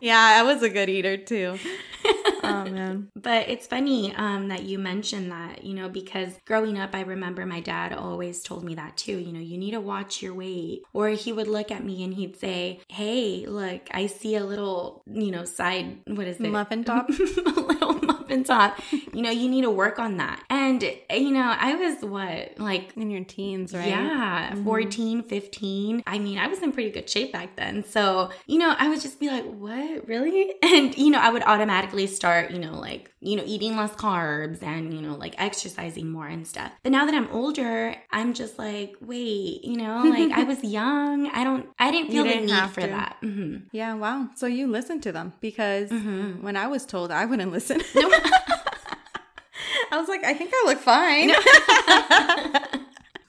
yeah, 0.00 0.18
I 0.18 0.42
was 0.42 0.62
a 0.62 0.68
good 0.68 0.88
eater 0.88 1.16
too 1.16 1.58
oh 2.48 2.70
man. 2.70 3.08
But 3.14 3.48
it's 3.48 3.66
funny 3.66 4.14
um, 4.14 4.48
that 4.48 4.64
you 4.64 4.78
mentioned 4.78 5.30
that, 5.30 5.64
you 5.64 5.74
know, 5.74 5.88
because 5.88 6.32
growing 6.44 6.78
up, 6.78 6.94
I 6.94 7.02
remember 7.02 7.46
my 7.46 7.60
dad 7.60 7.92
always 7.92 8.42
told 8.42 8.64
me 8.64 8.74
that 8.76 8.96
too. 8.96 9.18
You 9.18 9.32
know, 9.32 9.40
you 9.40 9.58
need 9.58 9.72
to 9.72 9.80
watch 9.80 10.22
your 10.22 10.34
weight. 10.34 10.82
Or 10.92 11.08
he 11.10 11.32
would 11.32 11.48
look 11.48 11.70
at 11.70 11.84
me 11.84 12.04
and 12.04 12.14
he'd 12.14 12.36
say, 12.36 12.80
Hey, 12.88 13.46
look, 13.46 13.88
I 13.92 14.06
see 14.06 14.36
a 14.36 14.44
little, 14.44 15.02
you 15.06 15.30
know, 15.30 15.44
side, 15.44 16.00
what 16.06 16.26
is 16.26 16.40
it? 16.40 16.50
Muffin 16.50 16.84
top. 16.84 17.08
a 17.08 17.12
little 17.12 17.94
muffin 18.28 18.44
top. 18.44 18.80
You 19.12 19.22
know, 19.22 19.30
you 19.30 19.48
need 19.48 19.62
to 19.62 19.70
work 19.70 19.98
on 19.98 20.18
that. 20.18 20.42
And, 20.50 20.82
you 20.82 21.30
know, 21.30 21.54
I 21.58 21.74
was 21.74 22.02
what, 22.02 22.58
like 22.58 22.96
in 22.96 23.10
your 23.10 23.24
teens, 23.24 23.74
right? 23.74 23.88
Yeah, 23.88 24.50
mm-hmm. 24.52 24.64
14, 24.64 25.22
15. 25.22 26.02
I 26.06 26.18
mean, 26.18 26.38
I 26.38 26.46
was 26.46 26.62
in 26.62 26.72
pretty 26.72 26.90
good 26.90 27.08
shape 27.08 27.32
back 27.32 27.56
then. 27.56 27.84
So, 27.84 28.30
you 28.46 28.58
know, 28.58 28.74
I 28.78 28.88
would 28.88 29.00
just 29.00 29.18
be 29.18 29.28
like, 29.28 29.44
What, 29.44 30.06
really? 30.06 30.54
And, 30.68 30.96
you 30.98 31.10
know, 31.10 31.18
I 31.18 31.30
would 31.30 31.42
automatically 31.42 32.06
start, 32.06 32.50
you 32.50 32.58
know, 32.58 32.78
like, 32.78 33.10
you 33.20 33.36
know, 33.36 33.42
eating 33.46 33.76
less 33.76 33.92
carbs 33.92 34.62
and, 34.62 34.94
you 34.94 35.00
know, 35.00 35.14
like 35.14 35.34
exercising 35.38 36.10
more 36.10 36.26
and 36.26 36.46
stuff. 36.46 36.70
But 36.82 36.92
now 36.92 37.04
that 37.04 37.14
I'm 37.14 37.28
older, 37.30 37.96
I'm 38.12 38.32
just 38.32 38.58
like, 38.58 38.94
wait, 39.00 39.64
you 39.64 39.76
know, 39.76 40.02
like 40.04 40.30
I 40.32 40.44
was 40.44 40.62
young. 40.62 41.28
I 41.30 41.44
don't, 41.44 41.68
I 41.78 41.90
didn't 41.90 42.10
feel 42.10 42.24
didn't 42.24 42.46
the 42.46 42.60
need 42.60 42.70
for 42.70 42.80
to. 42.82 42.86
that. 42.86 43.16
Mm-hmm. 43.22 43.68
Yeah, 43.72 43.94
wow. 43.94 44.28
So 44.36 44.46
you 44.46 44.68
listen 44.68 45.00
to 45.02 45.12
them 45.12 45.32
because 45.40 45.90
mm-hmm. 45.90 46.42
when 46.42 46.56
I 46.56 46.68
was 46.68 46.86
told 46.86 47.10
I 47.10 47.24
wouldn't 47.24 47.52
listen. 47.52 47.80
I 49.90 49.96
was 49.96 50.08
like, 50.08 50.22
I 50.24 50.34
think 50.34 50.50
I 50.54 50.64
look 50.66 50.78
fine. 50.78 51.32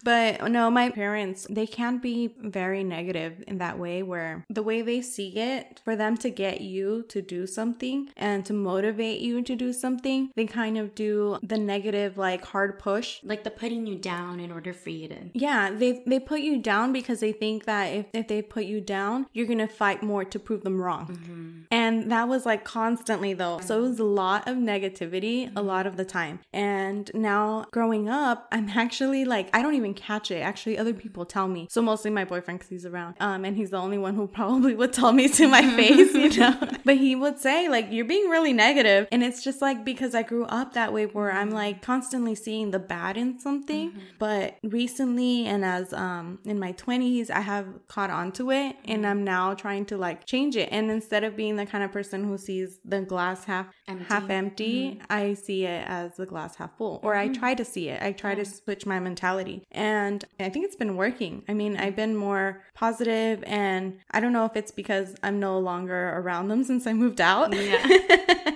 But 0.03 0.50
no, 0.50 0.70
my 0.70 0.89
parents, 0.89 1.46
they 1.50 1.68
can 1.68 1.98
be 1.98 2.34
very 2.39 2.84
negative 2.84 3.44
in 3.48 3.57
that 3.57 3.77
way 3.77 4.03
where 4.03 4.46
the 4.50 4.64
way 4.64 4.81
they 4.81 5.01
see 5.01 5.38
it, 5.38 5.81
for 5.83 5.96
them 5.96 6.18
to 6.18 6.29
get 6.29 6.62
you 6.62 7.03
to 7.09 7.22
do 7.22 7.46
something 7.46 8.09
and 8.16 8.46
to 8.46 8.53
motivate 8.53 9.20
you 9.20 9.42
to 9.42 9.55
do 9.55 9.74
something, 9.74 10.31
they 10.35 10.46
kind 10.46 10.77
of 10.77 10.96
do 10.96 11.38
the 11.44 11.57
negative, 11.57 12.18
like 12.18 12.46
hard 12.46 12.79
push. 12.79 13.20
Like 13.24 13.44
the 13.44 13.51
putting 13.51 13.85
you 13.85 13.96
down 13.96 14.40
in 14.40 14.51
order 14.51 14.74
for 14.74 14.90
you 14.90 15.07
to. 15.09 15.16
Yeah, 15.33 15.72
they, 15.72 16.03
they 16.05 16.20
put 16.20 16.42
you 16.42 16.57
down 16.59 16.94
because 16.94 17.20
they 17.20 17.31
think 17.31 17.66
that 17.66 17.85
if, 17.88 18.05
if 18.14 18.27
they 18.27 18.42
put 18.42 18.66
you 18.66 18.81
down, 18.81 19.27
you're 19.33 19.48
going 19.48 19.59
to 19.59 19.68
fight 19.68 20.01
more 20.01 20.24
to 20.25 20.40
prove 20.40 20.64
them 20.64 20.81
wrong. 20.81 21.07
Mm-hmm. 21.07 21.59
And 21.72 22.12
that 22.12 22.27
was 22.27 22.46
like 22.46 22.64
constantly 22.64 23.33
though. 23.33 23.59
So 23.59 23.79
it 23.79 23.81
was 23.81 24.00
a 24.00 24.03
lot 24.03 24.48
of 24.48 24.57
negativity 24.57 25.48
mm-hmm. 25.48 25.57
a 25.57 25.62
lot 25.62 25.85
of 25.85 25.98
the 25.98 26.05
time. 26.05 26.40
And 26.53 27.09
now 27.14 27.66
growing 27.72 28.09
up, 28.09 28.48
I'm 28.51 28.70
actually 28.75 29.25
like, 29.25 29.50
I 29.53 29.62
don't 29.62 29.75
even 29.75 29.88
even 29.89 30.01
catch 30.01 30.31
it. 30.31 30.39
Actually, 30.39 30.77
other 30.77 30.93
people 30.93 31.25
tell 31.25 31.47
me. 31.47 31.67
So 31.69 31.81
mostly 31.81 32.11
my 32.11 32.25
boyfriend 32.25 32.59
because 32.59 32.69
he's 32.69 32.85
around. 32.85 33.15
Um, 33.19 33.45
and 33.45 33.55
he's 33.55 33.71
the 33.71 33.77
only 33.77 33.97
one 33.97 34.15
who 34.15 34.27
probably 34.39 34.75
would 34.75 34.93
tell 34.93 35.11
me 35.11 35.27
to 35.29 35.47
my 35.47 35.61
face, 35.75 36.13
you 36.13 36.29
know. 36.39 36.57
but 36.85 36.97
he 36.97 37.15
would 37.15 37.39
say 37.39 37.69
like, 37.69 37.87
"You're 37.89 38.05
being 38.05 38.29
really 38.29 38.53
negative," 38.53 39.07
and 39.11 39.23
it's 39.23 39.43
just 39.43 39.61
like 39.61 39.83
because 39.83 40.15
I 40.15 40.23
grew 40.23 40.45
up 40.45 40.73
that 40.73 40.93
way, 40.93 41.05
where 41.05 41.31
I'm 41.31 41.51
like 41.51 41.81
constantly 41.81 42.35
seeing 42.35 42.71
the 42.71 42.79
bad 42.79 43.17
in 43.17 43.39
something. 43.39 43.91
Mm-hmm. 43.91 43.99
But 44.19 44.57
recently, 44.63 45.45
and 45.45 45.65
as 45.65 45.93
um 45.93 46.39
in 46.45 46.59
my 46.59 46.73
20s, 46.73 47.29
I 47.29 47.41
have 47.41 47.67
caught 47.87 48.09
on 48.09 48.31
to 48.33 48.51
it, 48.51 48.75
and 48.85 49.05
I'm 49.05 49.23
now 49.23 49.53
trying 49.53 49.85
to 49.87 49.97
like 49.97 50.25
change 50.25 50.55
it. 50.55 50.69
And 50.71 50.91
instead 50.91 51.23
of 51.23 51.35
being 51.35 51.55
the 51.55 51.65
kind 51.65 51.83
of 51.83 51.91
person 51.91 52.23
who 52.23 52.37
sees 52.37 52.79
the 52.85 53.01
glass 53.01 53.45
half 53.45 53.67
empty. 53.87 54.05
half 54.05 54.29
empty, 54.29 54.91
mm-hmm. 54.91 55.03
I 55.09 55.33
see 55.33 55.65
it 55.65 55.83
as 55.87 56.17
the 56.17 56.25
glass 56.25 56.55
half 56.55 56.77
full, 56.77 56.99
or 57.03 57.13
mm-hmm. 57.13 57.31
I 57.31 57.33
try 57.33 57.53
to 57.55 57.65
see 57.65 57.89
it. 57.89 58.01
I 58.01 58.11
try 58.11 58.35
to 58.35 58.45
switch 58.45 58.85
my 58.85 58.99
mentality. 58.99 59.63
And 59.79 60.25
I 60.42 60.50
think 60.50 60.65
it's 60.65 60.75
been 60.75 60.98
working. 60.98 61.44
I 61.48 61.53
mean, 61.53 61.77
I've 61.77 61.96
been 61.96 62.13
more 62.13 62.61
positive 62.74 63.42
and 63.48 63.98
I 64.11 64.20
don't 64.20 64.33
know 64.33 64.44
if 64.44 64.57
it's 64.57 64.72
because 64.72 65.15
I'm 65.24 65.39
no 65.39 65.57
longer 65.57 66.09
around 66.18 66.50
them 66.50 66.65
since 66.65 66.85
I 66.85 66.92
moved 66.92 67.22
out. 67.22 67.55
Yeah. 67.55 68.51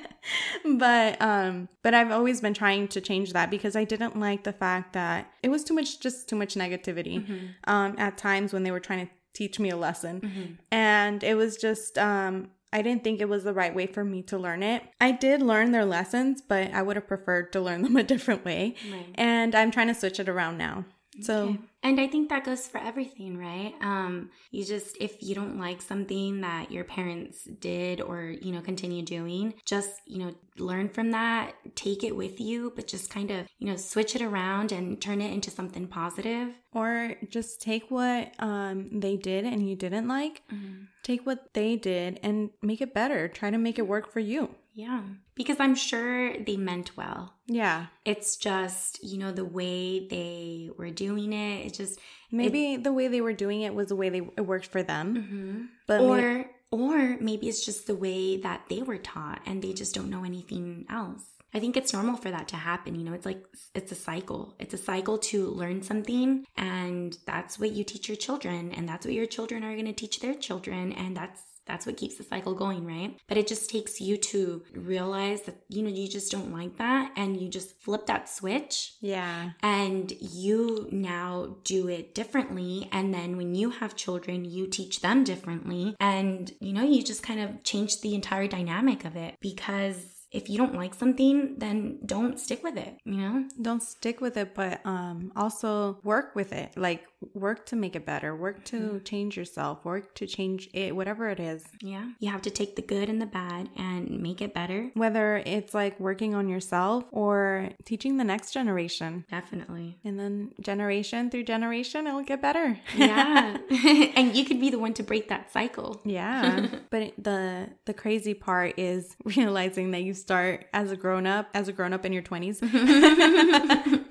but 0.78 1.22
um 1.22 1.70
but 1.82 1.94
I've 1.94 2.12
always 2.12 2.42
been 2.42 2.54
trying 2.54 2.90
to 2.90 3.02
change 3.02 3.32
that 3.34 3.50
because 3.50 3.76
I 3.76 3.86
didn't 3.86 4.20
like 4.20 4.44
the 4.44 4.54
fact 4.54 4.94
that 4.94 5.32
it 5.42 5.50
was 5.50 5.64
too 5.64 5.74
much 5.74 6.02
just 6.02 6.28
too 6.28 6.36
much 6.36 6.56
negativity 6.56 7.26
mm-hmm. 7.26 7.46
um 7.68 7.96
at 7.98 8.18
times 8.18 8.52
when 8.54 8.64
they 8.64 8.72
were 8.72 8.80
trying 8.80 9.08
to 9.08 9.12
teach 9.34 9.60
me 9.60 9.70
a 9.70 9.78
lesson. 9.78 10.22
Mm-hmm. 10.22 10.54
And 10.72 11.24
it 11.24 11.36
was 11.36 11.56
just 11.56 11.98
um 11.98 12.50
I 12.74 12.82
didn't 12.82 13.04
think 13.04 13.22
it 13.22 13.30
was 13.30 13.44
the 13.44 13.54
right 13.54 13.74
way 13.74 13.86
for 13.86 14.04
me 14.04 14.24
to 14.24 14.38
learn 14.38 14.64
it. 14.64 14.84
I 15.00 15.12
did 15.12 15.42
learn 15.44 15.72
their 15.72 15.86
lessons, 15.86 16.42
but 16.42 16.74
I 16.74 16.82
would 16.82 16.96
have 16.96 17.08
preferred 17.08 17.54
to 17.54 17.62
learn 17.62 17.82
them 17.84 17.96
a 17.96 18.04
different 18.04 18.44
way. 18.44 18.76
Right. 18.92 19.14
And 19.16 19.56
I'm 19.56 19.72
trying 19.72 19.88
to 19.88 19.94
switch 19.94 20.20
it 20.20 20.28
around 20.28 20.58
now. 20.58 20.86
So, 21.22 21.44
okay. 21.44 21.60
and 21.84 22.00
I 22.00 22.08
think 22.08 22.30
that 22.30 22.44
goes 22.44 22.68
for 22.68 22.80
everything, 22.80 23.38
right? 23.38 23.74
Um, 23.82 24.32
you 24.52 24.66
just, 24.66 24.98
if 25.00 25.22
you 25.22 25.36
don't 25.36 25.60
like 25.60 25.82
something 25.82 26.42
that 26.42 26.72
your 26.72 26.84
parents 26.84 27.44
did 27.44 28.02
or, 28.02 28.24
you 28.24 28.52
know, 28.52 28.62
continue 28.62 29.04
doing, 29.04 29.54
just, 29.66 29.92
you 30.08 30.20
know, 30.20 30.34
learn 30.58 30.90
from 30.90 31.12
that, 31.12 31.54
take 31.76 32.04
it 32.04 32.16
with 32.16 32.40
you, 32.40 32.74
but 32.76 32.88
just 32.88 33.10
kind 33.10 33.32
of, 33.32 33.48
you 33.60 33.68
know, 33.68 33.76
switch 33.76 34.16
it 34.16 34.22
around 34.22 34.72
and 34.72 35.00
turn 35.02 35.22
it 35.22 35.32
into 35.32 35.52
something 35.52 35.88
positive. 35.88 36.50
Or 36.74 37.16
just 37.30 37.62
take 37.62 37.92
what 37.92 38.34
um, 38.40 39.00
they 39.00 39.16
did 39.16 39.46
and 39.46 39.70
you 39.70 39.76
didn't 39.76 40.08
like, 40.08 40.42
mm-hmm. 40.52 40.86
take 41.04 41.26
what 41.26 41.54
they 41.54 41.76
did 41.76 42.20
and 42.24 42.50
make 42.62 42.82
it 42.82 42.94
better. 42.94 43.28
Try 43.28 43.52
to 43.52 43.58
make 43.58 43.78
it 43.78 43.88
work 43.88 44.12
for 44.12 44.20
you. 44.20 44.56
Yeah. 44.74 45.02
Because 45.36 45.60
I'm 45.60 45.76
sure 45.76 46.38
they 46.38 46.58
meant 46.58 46.98
well. 46.98 47.36
Yeah. 47.48 47.88
It's 48.06 48.36
just, 48.36 49.04
you 49.04 49.18
know, 49.18 49.32
the 49.32 49.46
way 49.46 50.08
they 50.08 50.70
were 50.78 50.90
doing 50.90 51.34
it. 51.34 51.68
It 51.68 51.74
just. 51.74 52.00
Maybe 52.32 52.74
it, 52.74 52.84
the 52.84 52.94
way 52.94 53.08
they 53.08 53.22
were 53.22 53.34
doing 53.34 53.62
it 53.62 53.76
was 53.76 53.90
the 53.90 53.96
way 53.96 54.10
they, 54.10 54.22
it 54.38 54.46
worked 54.46 54.68
for 54.68 54.82
them. 54.82 55.16
Mm-hmm. 55.16 55.62
But 55.86 56.02
or, 56.02 56.18
maybe, 56.18 56.50
or 56.72 57.18
maybe 57.20 57.48
it's 57.48 57.66
just 57.66 57.86
the 57.86 57.96
way 57.96 58.38
that 58.38 58.64
they 58.70 58.82
were 58.82 58.98
taught 58.98 59.42
and 59.46 59.62
they 59.62 59.74
just 59.74 59.94
don't 59.94 60.10
know 60.10 60.24
anything 60.24 60.86
else. 60.90 61.24
I 61.56 61.60
think 61.60 61.78
it's 61.78 61.94
normal 61.94 62.18
for 62.18 62.32
that 62.32 62.48
to 62.48 62.56
happen. 62.56 62.96
You 62.96 63.04
know, 63.04 63.14
it's 63.14 63.28
like 63.28 63.46
it's 63.76 63.92
a 63.92 63.96
cycle. 63.96 64.56
It's 64.58 64.74
a 64.74 64.78
cycle 64.78 65.20
to 65.20 65.50
learn 65.50 65.84
something, 65.84 66.46
and 66.58 67.16
that's 67.28 67.60
what 67.60 67.74
you 67.74 67.84
teach 67.84 68.10
your 68.10 68.18
children, 68.18 68.72
and 68.72 68.90
that's 68.90 69.06
what 69.06 69.14
your 69.14 69.28
children 69.28 69.64
are 69.64 69.74
going 69.74 69.86
to 69.86 69.94
teach 69.94 70.20
their 70.20 70.34
children, 70.34 70.92
and 70.94 71.16
that's 71.16 71.44
that's 71.66 71.86
what 71.86 71.98
keeps 71.98 72.16
the 72.16 72.24
cycle 72.24 72.54
going, 72.54 72.86
right? 72.86 73.18
But 73.28 73.38
it 73.38 73.48
just 73.48 73.70
takes 73.70 74.02
you 74.02 74.18
to 74.18 74.64
realize 74.74 75.44
that, 75.44 75.58
you 75.70 75.82
know, 75.82 75.90
you 75.90 76.08
just 76.08 76.32
don't 76.32 76.54
like 76.54 76.78
that 76.78 77.12
and 77.16 77.40
you 77.40 77.50
just 77.50 77.80
flip 77.82 78.06
that 78.08 78.30
switch. 78.30 78.94
Yeah. 79.02 79.52
And 79.62 80.12
you 80.20 80.88
now 80.92 81.58
do 81.64 81.88
it 81.88 82.14
differently. 82.14 82.90
And 82.92 83.14
then 83.14 83.38
when 83.38 83.56
you 83.56 83.70
have 83.70 83.96
children, 83.96 84.46
you 84.46 84.68
teach 84.68 85.02
them 85.02 85.24
differently. 85.24 85.96
And, 86.00 86.52
you 86.60 86.74
know, 86.74 86.84
you 86.84 87.04
just 87.04 87.24
kind 87.24 87.40
of 87.40 87.64
change 87.64 88.02
the 88.02 88.16
entire 88.16 88.48
dynamic 88.48 89.06
of 89.06 89.16
it 89.16 89.36
because 89.40 90.23
if 90.34 90.50
you 90.50 90.58
don't 90.58 90.76
like 90.76 90.94
something, 90.94 91.56
then 91.58 92.00
don't 92.06 92.40
stick 92.40 92.64
with 92.64 92.78
it, 92.78 92.98
you 93.06 93.18
know? 93.18 93.48
Don't 93.62 93.84
stick 93.84 94.20
with 94.20 94.36
it, 94.38 94.54
but 94.56 94.82
um 94.86 95.32
also 95.36 96.00
work 96.04 96.36
with 96.36 96.52
it. 96.52 96.76
Like 96.76 97.06
work 97.34 97.66
to 97.68 97.76
make 97.76 97.96
it 97.96 98.06
better, 98.06 98.36
work 98.36 98.64
to 98.66 98.78
mm-hmm. 98.78 99.04
change 99.04 99.38
yourself, 99.38 99.86
work 99.86 100.16
to 100.16 100.28
change 100.28 100.70
it, 100.74 100.96
whatever 100.96 101.30
it 101.30 101.40
is. 101.40 101.64
Yeah. 101.82 102.10
You 102.20 102.32
have 102.32 102.42
to 102.44 102.50
take 102.50 102.76
the 102.76 102.82
good 102.82 103.10
and 103.10 103.22
the 103.22 103.26
bad 103.26 103.70
and 103.78 104.20
make 104.22 104.42
it 104.42 104.54
better. 104.54 104.90
Whether 104.94 105.38
it's 105.46 105.74
like 105.74 106.00
working 106.00 106.36
on 106.36 106.50
yourself 106.50 107.06
or 107.12 107.70
teaching 107.86 108.18
the 108.18 108.24
next 108.24 108.52
generation. 108.52 109.26
Definitely. 109.30 110.00
And 110.04 110.20
then 110.20 110.52
generation 110.62 111.30
through 111.30 111.44
generation, 111.44 112.08
it'll 112.08 112.24
get 112.24 112.42
better. 112.42 112.80
Yeah. 112.96 113.58
and 114.16 114.36
you 114.36 114.46
could 114.46 114.60
be 114.60 114.70
the 114.70 114.80
one 114.80 114.94
to 114.96 115.04
break 115.04 115.30
that 115.30 115.52
cycle. 115.52 116.02
Yeah. 116.04 116.68
but 116.90 117.14
the 117.18 117.70
the 117.86 117.94
crazy 117.94 118.34
part 118.34 118.78
is 118.78 119.16
realizing 119.24 119.92
that 119.92 120.04
you 120.04 120.14
start 120.24 120.66
as 120.74 120.92
a 120.92 120.96
grown 120.96 121.28
up, 121.28 121.50
as 121.54 121.68
a 121.68 121.74
grown 121.74 121.92
up 121.92 122.06
in 122.06 122.14
your 122.14 122.24
20s. 122.24 122.60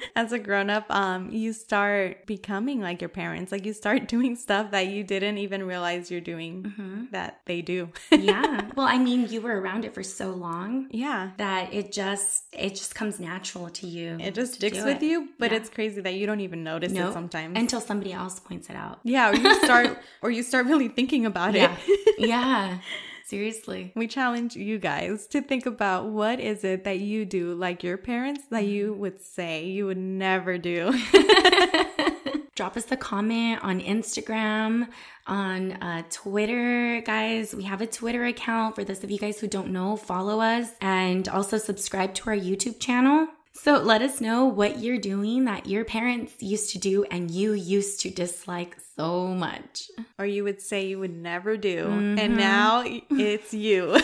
as 0.17 0.33
a 0.33 0.39
grown 0.39 0.69
up, 0.69 0.85
um 0.91 1.31
you 1.31 1.53
start 1.53 2.27
becoming 2.27 2.81
like 2.81 3.01
your 3.01 3.09
parents. 3.09 3.51
Like 3.51 3.65
you 3.65 3.73
start 3.73 4.09
doing 4.15 4.37
stuff 4.37 4.71
that 4.73 4.87
you 4.89 5.05
didn't 5.05 5.39
even 5.39 5.67
realize 5.67 6.11
you're 6.11 6.21
doing 6.21 6.65
mm-hmm. 6.65 7.05
that 7.13 7.41
they 7.47 7.63
do. 7.63 7.91
yeah. 8.11 8.61
Well, 8.77 8.87
I 8.87 8.99
mean, 8.99 9.29
you 9.29 9.41
were 9.43 9.61
around 9.61 9.85
it 9.85 9.93
for 9.93 10.03
so 10.03 10.31
long. 10.31 10.89
Yeah. 10.91 11.33
That 11.37 11.75
it 11.75 11.93
just 11.93 12.45
it 12.53 12.71
just 12.71 12.95
comes 12.95 13.21
natural 13.21 13.69
to 13.71 13.87
you. 13.87 14.17
It 14.21 14.35
just 14.35 14.55
sticks 14.55 14.83
with 14.83 15.03
it. 15.03 15.07
you, 15.07 15.29
but 15.39 15.51
yeah. 15.51 15.59
it's 15.59 15.69
crazy 15.69 16.01
that 16.01 16.15
you 16.15 16.27
don't 16.27 16.41
even 16.41 16.65
notice 16.65 16.93
nope. 16.93 17.11
it 17.11 17.13
sometimes 17.13 17.59
until 17.59 17.81
somebody 17.81 18.13
else 18.13 18.41
points 18.41 18.71
it 18.71 18.77
out. 18.77 19.01
Yeah, 19.05 19.31
or 19.31 19.35
you 19.35 19.55
start 19.65 19.99
or 20.23 20.31
you 20.31 20.43
start 20.43 20.67
really 20.67 20.89
thinking 20.89 21.27
about 21.27 21.55
yeah. 21.55 21.77
it. 21.87 22.29
yeah. 22.29 22.79
Seriously. 23.25 23.93
We 23.95 24.07
challenge 24.09 24.57
you 24.57 24.79
guys 24.79 25.27
to 25.29 25.43
think 25.43 25.67
about 25.67 26.07
what 26.07 26.41
is 26.41 26.65
it 26.65 26.85
that 26.85 26.99
you 26.99 27.25
do 27.25 27.55
like 27.55 27.83
your 27.83 27.97
parents 27.97 28.43
that 28.51 28.67
you 28.67 28.93
mm-hmm. 28.93 29.01
would 29.01 29.21
say 29.21 29.67
you 29.67 29.87
would 29.87 29.99
never 29.99 30.59
do 30.59 30.93
drop 32.55 32.77
us 32.77 32.91
a 32.93 32.97
comment 32.97 33.63
on 33.63 33.81
Instagram, 33.81 34.89
on 35.27 35.73
uh, 35.73 36.03
Twitter, 36.11 37.01
guys. 37.01 37.55
We 37.55 37.65
have 37.65 37.81
a 37.81 37.87
Twitter 37.87 38.25
account. 38.25 38.75
For 38.75 38.85
those 38.85 39.03
of 39.03 39.11
you 39.11 39.19
guys 39.19 39.41
who 39.41 39.49
don't 39.49 39.71
know, 39.71 39.97
follow 39.97 40.41
us 40.41 40.71
and 40.81 41.29
also 41.29 41.59
subscribe 41.59 42.15
to 42.15 42.31
our 42.31 42.37
YouTube 42.37 42.79
channel. 42.79 43.29
So 43.55 43.79
let 43.79 44.03
us 44.03 44.21
know 44.21 44.47
what 44.47 44.79
you're 44.79 44.99
doing 44.99 45.45
that 45.45 45.67
your 45.67 45.85
parents 45.85 46.35
used 46.41 46.71
to 46.73 46.79
do 46.79 47.05
and 47.05 47.31
you 47.31 47.53
used 47.53 48.01
to 48.01 48.11
dislike 48.11 48.77
so 48.97 49.29
much. 49.29 49.91
Or 50.19 50.25
you 50.25 50.45
would 50.45 50.61
say 50.61 50.87
you 50.87 50.99
would 50.99 51.15
never 51.15 51.57
do. 51.57 51.85
Mm-hmm. 51.85 52.19
And 52.19 52.37
now 52.37 52.83
it's 53.11 53.53
you. 53.53 53.97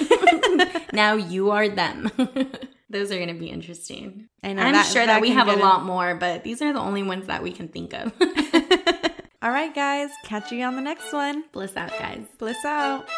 now 0.93 1.15
you 1.15 1.51
are 1.51 1.69
them. 1.69 2.11
Those 2.91 3.11
are 3.11 3.17
going 3.17 3.29
to 3.29 3.35
be 3.35 3.49
interesting. 3.49 4.29
I 4.43 4.53
know. 4.55 4.63
I'm 4.63 4.73
that, 4.73 4.87
sure 4.87 5.05
that, 5.05 5.15
that 5.15 5.21
we 5.21 5.31
have 5.31 5.49
a 5.49 5.57
lot 5.57 5.85
more, 5.85 6.15
but 6.15 6.43
these 6.43 6.63
are 6.63 6.73
the 6.73 6.79
only 6.81 7.03
ones 7.03 7.27
that 7.27 7.43
we 7.43 7.53
can 7.53 7.69
think 7.69 7.93
of. 7.93 8.13
All 9.43 9.51
right, 9.51 9.75
guys. 9.75 10.11
Catch 10.25 10.53
you 10.53 10.65
on 10.65 10.75
the 10.75 10.83
next 10.83 11.13
one. 11.13 11.45
Bliss 11.53 11.77
out, 11.77 11.91
guys. 11.91 12.25
Bliss 12.39 12.65
out. 12.65 13.09